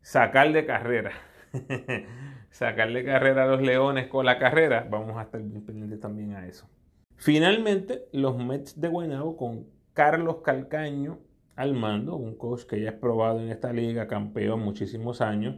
sacar 0.00 0.52
de 0.52 0.64
carrera, 0.64 1.12
sacar 2.50 2.92
de 2.92 3.04
carrera 3.04 3.44
a 3.44 3.46
los 3.46 3.62
Leones 3.62 4.06
con 4.06 4.24
la 4.24 4.38
carrera, 4.38 4.86
vamos 4.88 5.18
a 5.18 5.22
estar 5.22 5.42
bien 5.42 5.64
pendientes 5.64 6.00
también 6.00 6.34
a 6.34 6.46
eso. 6.46 6.68
Finalmente, 7.16 8.06
los 8.12 8.36
Mets 8.36 8.80
de 8.80 8.88
Guaynabo 8.88 9.36
con 9.36 9.66
Carlos 9.92 10.38
Calcaño 10.42 11.20
al 11.54 11.74
mando, 11.74 12.16
un 12.16 12.36
coach 12.36 12.62
que 12.62 12.80
ya 12.80 12.90
es 12.90 12.96
probado 12.96 13.40
en 13.40 13.50
esta 13.50 13.72
liga, 13.72 14.08
campeón 14.08 14.60
muchísimos 14.60 15.20
años. 15.20 15.56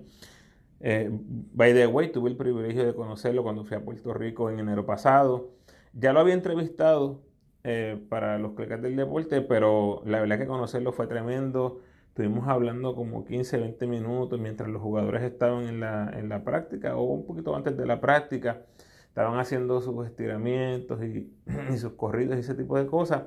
Eh, 0.81 1.09
by 1.11 1.73
the 1.73 1.87
way, 1.87 2.11
tuve 2.13 2.31
el 2.31 2.37
privilegio 2.37 2.85
de 2.85 2.95
conocerlo 2.95 3.43
cuando 3.43 3.65
fui 3.65 3.77
a 3.77 3.85
Puerto 3.85 4.13
Rico 4.15 4.51
en 4.51 4.59
enero 4.59 4.87
pasado. 4.87 5.51
Ya 5.93 6.13
lo 6.13 6.21
había 6.21 6.35
entrevistado 6.35 7.23
eh, 7.63 7.99
para 8.09 8.39
los 8.39 8.53
clicas 8.53 8.83
del 8.83 8.97
deporte, 8.97 9.41
pero 9.41 10.03
la 10.05 10.21
verdad 10.21 10.39
que 10.39 10.47
conocerlo 10.47 10.93
fue 10.93 11.07
tremendo. 11.07 11.81
Estuvimos 12.09 12.47
hablando 12.49 12.95
como 12.95 13.25
15, 13.25 13.59
20 13.59 13.87
minutos 13.87 14.39
mientras 14.39 14.69
los 14.69 14.83
jugadores 14.83 15.23
estaban 15.23 15.65
en 15.67 15.81
la, 15.81 16.11
en 16.17 16.29
la 16.29 16.45
práctica 16.45 16.97
o 16.97 17.03
un 17.05 17.27
poquito 17.27 17.57
antes 17.57 17.77
de 17.77 17.87
la 17.87 18.01
práctica. 18.01 18.67
Estaban 19.09 19.39
haciendo 19.39 19.81
sus 19.81 20.07
estiramientos 20.07 21.03
y, 21.03 21.33
y 21.73 21.79
sus 21.79 21.93
corridos 21.95 22.37
y 22.37 22.41
ese 22.41 22.55
tipo 22.55 22.77
de 22.79 22.87
cosas. 22.87 23.25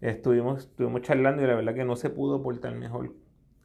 Estuvimos, 0.00 0.64
estuvimos 0.64 1.02
charlando 1.02 1.42
y 1.42 1.46
la 1.46 1.54
verdad 1.54 1.74
que 1.74 1.84
no 1.84 1.96
se 1.96 2.10
pudo 2.10 2.42
portar 2.42 2.74
mejor 2.74 3.12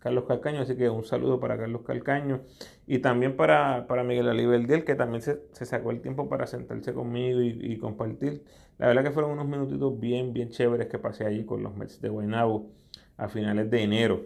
Carlos 0.01 0.23
Calcaño, 0.27 0.61
así 0.61 0.75
que 0.75 0.89
un 0.89 1.05
saludo 1.05 1.39
para 1.39 1.57
Carlos 1.57 1.83
Calcaño 1.83 2.41
y 2.87 2.99
también 2.99 3.35
para, 3.35 3.85
para 3.85 4.03
Miguel 4.03 4.27
Aliberdiel, 4.29 4.83
que 4.83 4.95
también 4.95 5.21
se, 5.21 5.39
sacó 5.63 5.91
el 5.91 6.01
tiempo 6.01 6.27
para 6.27 6.47
sentarse 6.47 6.91
conmigo 6.91 7.39
y, 7.39 7.77
compartir. 7.77 8.43
La 8.79 8.87
verdad 8.87 9.03
que 9.03 9.11
fueron 9.11 9.31
unos 9.31 9.47
minutitos 9.47 9.99
bien, 9.99 10.33
bien 10.33 10.49
chéveres 10.49 10.87
que 10.87 10.97
pasé 10.97 11.25
allí 11.27 11.45
con 11.45 11.61
los 11.61 11.75
Mets 11.75 12.01
de 12.01 12.09
Guaynabo 12.09 12.71
a 13.15 13.29
finales 13.29 13.69
de 13.69 13.83
enero, 13.83 14.25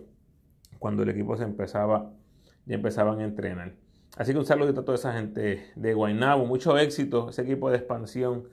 cuando 0.80 1.04
el 1.04 1.10
equipo 1.10 1.36
se 1.36 1.44
empezaba, 1.44 2.14
ya 2.66 2.76
empezaban 2.76 3.20
a 3.20 3.26
entrenar. 3.26 3.74
Así 4.16 4.32
que 4.32 4.40
un 4.40 4.46
saludo 4.46 4.80
a 4.80 4.86
toda 4.86 4.96
esa 4.96 5.12
gente 5.12 5.74
de 5.76 5.94
Guaynabo, 5.94 6.46
mucho 6.46 6.78
éxito, 6.78 7.32
ese 7.32 7.42
equipo 7.42 7.70
de 7.70 7.78
expansión 7.78 8.48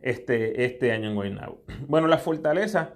este, 0.00 0.64
este 0.64 0.92
año 0.92 1.08
en 1.08 1.16
Guaynabo. 1.16 1.62
Bueno, 1.88 2.06
la 2.06 2.18
fortaleza, 2.18 2.94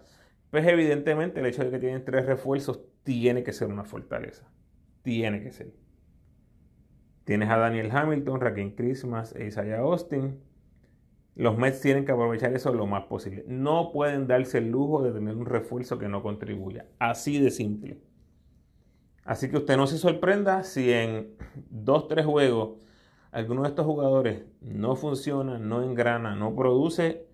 pues 0.51 0.67
evidentemente 0.67 1.41
el 1.41 1.47
hecho 1.47 1.65
de 1.65 1.71
que 1.71 1.79
tienen 1.79 2.05
tres 2.05 2.27
refuerzos 2.27 2.81
tiene 3.03 3.43
que 3.43 3.53
ser 3.53 3.69
una 3.69 3.85
fortaleza. 3.85 4.51
Tiene 5.03 5.43
que 5.43 5.53
ser. 5.53 5.73
Tienes 7.25 7.51
a 7.51 7.59
Daniel 7.59 7.91
Hamilton, 7.91 8.41
Raquel 8.41 8.75
Christmas 8.75 9.35
e 9.35 9.47
Isaiah 9.47 9.81
Austin. 9.81 10.41
Los 11.35 11.57
Mets 11.57 11.81
tienen 11.81 12.05
que 12.05 12.13
aprovechar 12.13 12.55
eso 12.55 12.73
lo 12.73 12.87
más 12.87 13.05
posible. 13.05 13.45
No 13.47 13.93
pueden 13.93 14.27
darse 14.27 14.59
el 14.59 14.71
lujo 14.71 15.03
de 15.03 15.13
tener 15.13 15.37
un 15.37 15.47
refuerzo 15.47 15.99
que 15.99 16.09
no 16.09 16.23
contribuya. 16.23 16.87
Así 16.99 17.39
de 17.39 17.51
simple. 17.51 18.01
Así 19.25 19.51
que 19.51 19.59
usted 19.59 19.77
no 19.77 19.87
se 19.87 19.99
sorprenda 19.99 20.63
si 20.63 20.91
en 20.91 21.37
dos, 21.71 22.09
tres 22.09 22.25
juegos 22.25 22.79
alguno 23.31 23.63
de 23.63 23.69
estos 23.69 23.85
jugadores 23.85 24.45
no 24.61 24.97
funciona, 24.97 25.59
no 25.59 25.83
engrana, 25.83 26.35
no 26.35 26.55
produce, 26.55 27.28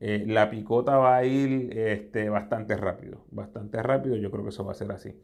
eh, 0.00 0.24
la 0.26 0.48
picota 0.48 0.96
va 0.96 1.16
a 1.16 1.24
ir 1.24 1.76
este, 1.76 2.30
bastante 2.30 2.74
rápido, 2.76 3.22
bastante 3.30 3.82
rápido, 3.82 4.16
yo 4.16 4.30
creo 4.30 4.42
que 4.42 4.48
eso 4.48 4.64
va 4.64 4.72
a 4.72 4.74
ser 4.74 4.90
así. 4.92 5.14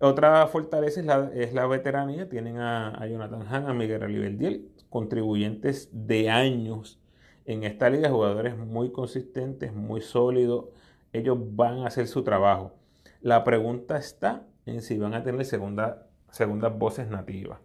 Otra 0.00 0.46
fortaleza 0.48 1.30
es 1.34 1.54
la, 1.54 1.66
veteranía, 1.66 2.28
tienen 2.28 2.58
a, 2.58 3.06
Jonathan 3.06 3.46
Hahn, 3.48 3.68
a 3.68 3.72
Miguel 3.72 4.02
Oliverdiel, 4.02 4.68
contribuyentes 4.90 5.88
de 5.92 6.28
años 6.28 7.00
en 7.46 7.64
esta 7.64 7.88
liga, 7.88 8.10
jugadores 8.10 8.56
muy 8.58 8.92
consistentes, 8.92 9.72
muy 9.72 10.00
sólidos, 10.00 10.66
ellos 11.12 11.38
van 11.56 11.78
a 11.78 11.86
hacer 11.86 12.06
su 12.06 12.22
trabajo. 12.22 12.74
La 13.20 13.44
pregunta 13.44 13.96
está 13.96 14.46
en 14.66 14.82
si 14.82 14.98
van 14.98 15.14
a 15.14 15.22
tener 15.22 15.44
segunda, 15.44 16.08
segundas 16.30 16.76
voces 16.76 17.08
nativas. 17.08 17.60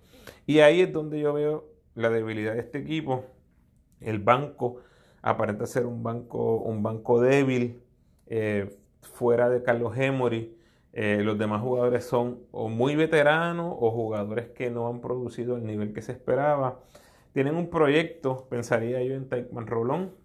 Y 0.46 0.60
ahí 0.60 0.82
es 0.82 0.94
donde 0.94 1.20
yo 1.20 1.34
veo 1.34 1.66
la 1.96 2.10
debilidad 2.10 2.54
de 2.54 2.60
este 2.60 2.78
equipo, 2.78 3.26
el 4.00 4.20
banco 4.20 4.78
aparenta 5.30 5.66
ser 5.66 5.86
un 5.86 6.04
banco, 6.04 6.58
un 6.58 6.82
banco 6.84 7.20
débil, 7.20 7.82
eh, 8.28 8.78
fuera 9.02 9.50
de 9.50 9.62
Carlos 9.64 9.98
Emory. 9.98 10.56
Eh, 10.94 11.22
los 11.24 11.38
demás 11.38 11.62
jugadores 11.62 12.06
son 12.06 12.40
o 12.52 12.70
muy 12.70 12.96
veteranos 12.96 13.76
o 13.80 13.92
jugadores 13.92 14.48
que 14.50 14.72
no 14.72 14.88
han 14.88 15.02
producido 15.02 15.58
el 15.58 15.66
nivel 15.66 15.94
que 15.94 16.02
se 16.02 16.14
esperaba. 16.14 16.80
Tienen 17.34 17.56
un 17.56 17.70
proyecto, 17.70 18.48
pensaría 18.50 19.04
yo 19.04 19.14
en 19.16 19.30
Taekwondo 19.30 19.70
Rolón, 19.70 20.16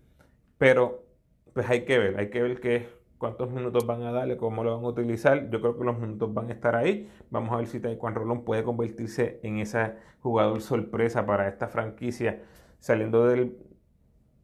pero 0.59 1.05
pues 1.53 1.69
hay 1.69 1.85
que 1.85 1.99
ver, 1.99 2.19
hay 2.19 2.31
que 2.31 2.41
ver 2.43 2.61
qué, 2.61 2.89
cuántos 3.19 3.51
minutos 3.51 3.87
van 3.87 4.03
a 4.03 4.13
darle, 4.13 4.37
cómo 4.37 4.65
lo 4.65 4.75
van 4.77 4.85
a 4.85 4.89
utilizar. 4.89 5.51
Yo 5.51 5.61
creo 5.61 5.77
que 5.77 5.85
los 5.85 5.99
minutos 5.99 6.33
van 6.33 6.49
a 6.49 6.53
estar 6.53 6.77
ahí. 6.77 7.11
Vamos 7.31 7.53
a 7.53 7.57
ver 7.57 7.67
si 7.67 7.81
Taekwondo 7.81 8.21
Rolón 8.21 8.45
puede 8.45 8.63
convertirse 8.65 9.41
en 9.43 9.59
ese 9.59 9.95
jugador 10.21 10.61
sorpresa 10.63 11.27
para 11.27 11.49
esta 11.49 11.69
franquicia 11.69 12.43
saliendo 12.79 13.27
del, 13.27 13.57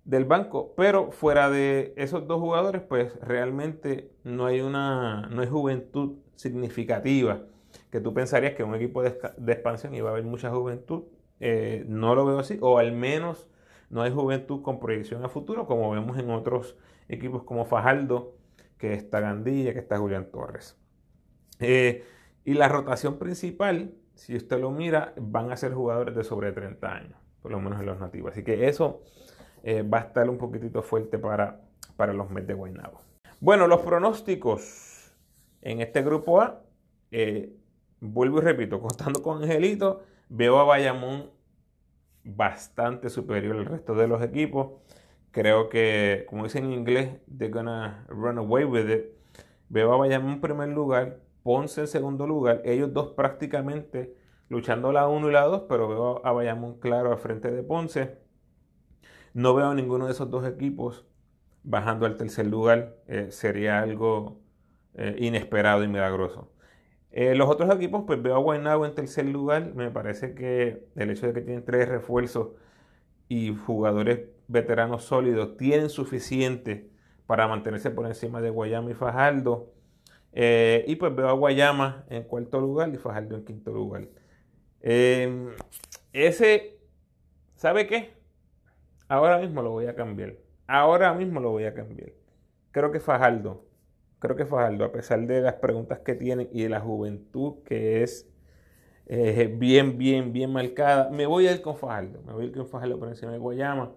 del 0.08 0.24
banco, 0.24 0.72
pero 0.74 1.12
fuera 1.12 1.50
de 1.50 1.92
esos 1.96 2.26
dos 2.26 2.40
jugadores, 2.40 2.80
pues 2.80 3.14
realmente 3.20 4.10
no 4.24 4.46
hay 4.46 4.62
una 4.62 5.28
no 5.28 5.42
hay 5.42 5.48
juventud 5.48 6.16
significativa 6.34 7.42
que 7.90 8.00
tú 8.00 8.14
pensarías 8.14 8.54
que 8.54 8.64
un 8.64 8.74
equipo 8.74 9.02
de, 9.02 9.18
expansión 9.52 9.94
iba 9.94 10.08
a 10.08 10.12
haber 10.12 10.24
mucha 10.24 10.50
juventud. 10.50 11.04
Eh, 11.40 11.84
no 11.88 12.14
lo 12.14 12.24
veo 12.24 12.38
así, 12.38 12.56
o 12.62 12.78
al 12.78 12.92
menos 12.92 13.50
no 13.90 14.00
hay 14.00 14.10
juventud 14.10 14.62
con 14.62 14.80
proyección 14.80 15.22
a 15.26 15.28
futuro, 15.28 15.66
como 15.66 15.90
vemos 15.90 16.16
en 16.16 16.30
otros 16.30 16.78
equipos 17.08 17.42
como 17.42 17.66
Fajardo, 17.66 18.34
que 18.78 18.94
está 18.94 19.20
Gandilla, 19.20 19.74
que 19.74 19.80
está 19.80 19.98
Julián 19.98 20.30
Torres. 20.30 20.78
Eh, 21.60 22.02
y 22.46 22.54
la 22.54 22.68
rotación 22.68 23.18
principal, 23.18 23.92
si 24.14 24.36
usted 24.36 24.58
lo 24.58 24.70
mira, 24.70 25.12
van 25.20 25.52
a 25.52 25.56
ser 25.58 25.74
jugadores 25.74 26.14
de 26.14 26.24
sobre 26.24 26.52
30 26.52 26.94
años, 26.94 27.18
por 27.42 27.50
lo 27.50 27.60
menos 27.60 27.78
en 27.78 27.84
los 27.84 28.00
nativos. 28.00 28.32
Así 28.32 28.42
que 28.42 28.68
eso 28.68 29.02
eh, 29.62 29.82
va 29.82 29.98
a 29.98 30.00
estar 30.02 30.28
un 30.28 30.38
poquitito 30.38 30.82
fuerte 30.82 31.18
para, 31.18 31.60
para 31.96 32.12
los 32.12 32.30
Mets 32.30 32.46
de 32.46 32.54
Guaynabo. 32.54 33.00
Bueno, 33.40 33.66
los 33.66 33.80
pronósticos 33.80 35.12
en 35.62 35.80
este 35.80 36.02
grupo 36.02 36.40
A, 36.40 36.62
eh, 37.10 37.54
vuelvo 38.00 38.38
y 38.38 38.42
repito, 38.42 38.80
contando 38.82 39.22
con 39.22 39.42
Angelito, 39.42 40.02
veo 40.28 40.58
a 40.58 40.64
Bayamón 40.64 41.30
bastante 42.24 43.10
superior 43.10 43.56
al 43.56 43.66
resto 43.66 43.94
de 43.94 44.08
los 44.08 44.22
equipos. 44.22 44.80
Creo 45.30 45.68
que, 45.68 46.24
como 46.28 46.44
dicen 46.44 46.64
en 46.64 46.72
inglés, 46.72 47.10
they're 47.26 47.52
gonna 47.52 48.06
run 48.08 48.38
away 48.38 48.64
with 48.64 48.88
it. 48.90 49.04
Veo 49.68 49.92
a 49.92 49.96
Bayamón 49.96 50.32
en 50.32 50.40
primer 50.40 50.68
lugar, 50.70 51.20
Ponce 51.42 51.82
en 51.82 51.86
segundo 51.86 52.26
lugar, 52.26 52.60
ellos 52.64 52.92
dos 52.92 53.12
prácticamente 53.14 54.14
luchando 54.48 54.92
la 54.92 55.08
1 55.08 55.28
y 55.28 55.32
la 55.32 55.42
2, 55.42 55.62
pero 55.68 55.88
veo 55.88 56.26
a 56.26 56.32
Bayamón 56.32 56.78
claro 56.78 57.12
al 57.12 57.18
frente 57.18 57.50
de 57.50 57.62
Ponce. 57.62 58.18
No 59.38 59.54
veo 59.54 59.68
a 59.68 59.74
ninguno 59.74 60.06
de 60.06 60.10
esos 60.10 60.28
dos 60.30 60.44
equipos 60.44 61.06
bajando 61.62 62.06
al 62.06 62.16
tercer 62.16 62.46
lugar. 62.46 62.96
Eh, 63.06 63.28
sería 63.30 63.80
algo 63.80 64.40
eh, 64.94 65.14
inesperado 65.20 65.84
y 65.84 65.86
milagroso. 65.86 66.50
Eh, 67.12 67.36
los 67.36 67.48
otros 67.48 67.72
equipos, 67.72 68.02
pues 68.04 68.20
veo 68.20 68.34
a 68.34 68.40
Guaynabo 68.40 68.84
en 68.84 68.96
tercer 68.96 69.26
lugar. 69.26 69.76
Me 69.76 69.92
parece 69.92 70.34
que 70.34 70.88
el 70.96 71.10
hecho 71.10 71.28
de 71.28 71.34
que 71.34 71.42
tienen 71.42 71.64
tres 71.64 71.88
refuerzos 71.88 72.48
y 73.28 73.54
jugadores 73.54 74.22
veteranos 74.48 75.04
sólidos 75.04 75.56
tienen 75.56 75.88
suficiente 75.88 76.90
para 77.28 77.46
mantenerse 77.46 77.92
por 77.92 78.06
encima 78.06 78.40
de 78.40 78.50
Guayama 78.50 78.90
y 78.90 78.94
Fajardo. 78.94 79.72
y 80.32 80.96
pues 80.96 81.14
veo 81.14 81.28
a 81.28 81.32
Guayama 81.34 82.06
en 82.10 82.24
cuarto 82.24 82.60
lugar 82.60 82.92
y 82.92 82.96
Fajardo 82.96 83.36
en 83.36 83.44
quinto 83.44 83.70
lugar. 83.70 84.08
ese, 84.82 86.80
¿sabe 87.54 87.86
qué? 87.86 88.17
Ahora 89.08 89.38
mismo 89.38 89.62
lo 89.62 89.70
voy 89.70 89.86
a 89.86 89.94
cambiar. 89.94 90.36
Ahora 90.66 91.14
mismo 91.14 91.40
lo 91.40 91.50
voy 91.50 91.64
a 91.64 91.74
cambiar. 91.74 92.12
Creo 92.70 92.92
que 92.92 93.00
Fajardo, 93.00 93.64
creo 94.18 94.36
que 94.36 94.44
Fajardo, 94.44 94.84
a 94.84 94.92
pesar 94.92 95.26
de 95.26 95.40
las 95.40 95.54
preguntas 95.54 96.00
que 96.00 96.14
tiene 96.14 96.48
y 96.52 96.62
de 96.62 96.68
la 96.68 96.80
juventud 96.80 97.62
que 97.64 98.02
es 98.02 98.28
eh, 99.06 99.54
bien, 99.56 99.96
bien, 99.96 100.34
bien 100.34 100.52
marcada, 100.52 101.08
me 101.10 101.24
voy 101.24 101.46
a 101.46 101.52
ir 101.52 101.62
con 101.62 101.76
Fajardo. 101.76 102.22
Me 102.22 102.34
voy 102.34 102.44
a 102.44 102.46
ir 102.48 102.52
con 102.52 102.68
Fajardo 102.68 102.98
por 102.98 103.08
encima 103.08 103.32
de 103.32 103.38
Guayama. 103.38 103.92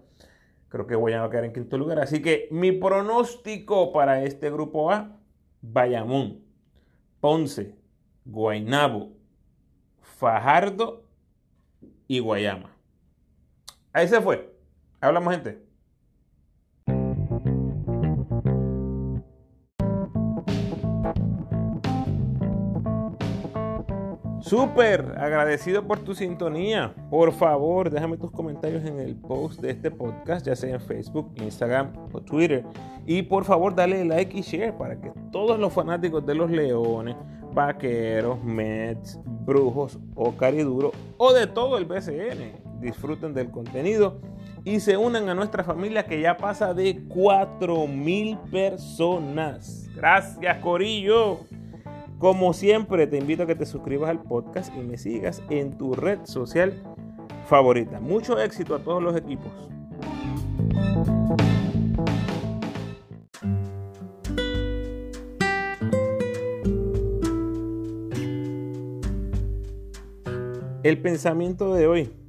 Creo 0.70 0.86
que 0.86 0.94
Guayama 0.94 1.24
va 1.24 1.28
a 1.28 1.30
quedar 1.30 1.44
en 1.44 1.52
quinto 1.52 1.76
lugar. 1.76 1.98
Así 1.98 2.22
que 2.22 2.48
mi 2.50 2.72
pronóstico 2.72 3.92
para 3.92 4.22
este 4.24 4.50
grupo 4.50 4.90
A, 4.90 5.18
Bayamón, 5.60 6.40
Ponce, 7.20 7.76
Guaynabo, 8.24 9.12
Fajardo 10.00 11.04
y 12.08 12.20
Guayama. 12.20 12.74
Ahí 13.92 14.08
se 14.08 14.18
fue. 14.22 14.51
Hablamos, 15.02 15.34
gente. 15.34 15.58
Súper 24.40 25.14
agradecido 25.18 25.88
por 25.88 25.98
tu 25.98 26.14
sintonía. 26.14 26.94
Por 27.10 27.32
favor, 27.32 27.90
déjame 27.90 28.16
tus 28.16 28.30
comentarios 28.30 28.84
en 28.84 29.00
el 29.00 29.16
post 29.16 29.60
de 29.60 29.70
este 29.70 29.90
podcast, 29.90 30.46
ya 30.46 30.54
sea 30.54 30.74
en 30.74 30.80
Facebook, 30.80 31.32
Instagram 31.34 31.92
o 32.12 32.20
Twitter. 32.20 32.64
Y 33.04 33.22
por 33.22 33.44
favor, 33.44 33.74
dale 33.74 34.04
like 34.04 34.38
y 34.38 34.42
share 34.42 34.72
para 34.78 35.00
que 35.00 35.10
todos 35.32 35.58
los 35.58 35.72
fanáticos 35.72 36.24
de 36.24 36.36
los 36.36 36.48
Leones, 36.48 37.16
Vaqueros, 37.52 38.40
Mets, 38.44 39.18
Brujos 39.26 39.98
o 40.14 40.36
Cariduros 40.36 40.92
o 41.16 41.32
de 41.32 41.48
todo 41.48 41.76
el 41.76 41.86
BCN 41.86 42.62
disfruten 42.80 43.32
del 43.32 43.50
contenido 43.50 44.20
y 44.64 44.80
se 44.80 44.96
unan 44.96 45.28
a 45.28 45.34
nuestra 45.34 45.64
familia 45.64 46.06
que 46.06 46.20
ya 46.20 46.36
pasa 46.36 46.72
de 46.72 47.04
4.000 47.08 48.38
personas. 48.50 49.88
Gracias, 49.94 50.58
Corillo. 50.58 51.40
Como 52.18 52.52
siempre, 52.52 53.08
te 53.08 53.18
invito 53.18 53.42
a 53.42 53.46
que 53.46 53.56
te 53.56 53.66
suscribas 53.66 54.10
al 54.10 54.22
podcast 54.22 54.72
y 54.76 54.80
me 54.80 54.96
sigas 54.96 55.42
en 55.50 55.76
tu 55.76 55.94
red 55.94 56.20
social 56.24 56.80
favorita. 57.46 57.98
Mucho 57.98 58.40
éxito 58.40 58.76
a 58.76 58.78
todos 58.78 59.02
los 59.02 59.16
equipos. 59.16 59.50
El 70.84 71.00
pensamiento 71.00 71.74
de 71.74 71.86
hoy. 71.86 72.21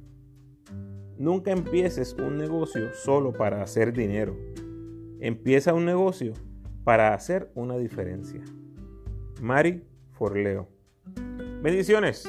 Nunca 1.18 1.52
empieces 1.52 2.14
un 2.14 2.38
negocio 2.38 2.92
solo 2.94 3.32
para 3.32 3.62
hacer 3.62 3.92
dinero. 3.92 4.36
Empieza 5.20 5.72
un 5.72 5.84
negocio 5.84 6.32
para 6.84 7.14
hacer 7.14 7.50
una 7.54 7.76
diferencia. 7.76 8.40
Mari 9.40 9.84
Forleo. 10.12 10.68
Bendiciones. 11.62 12.28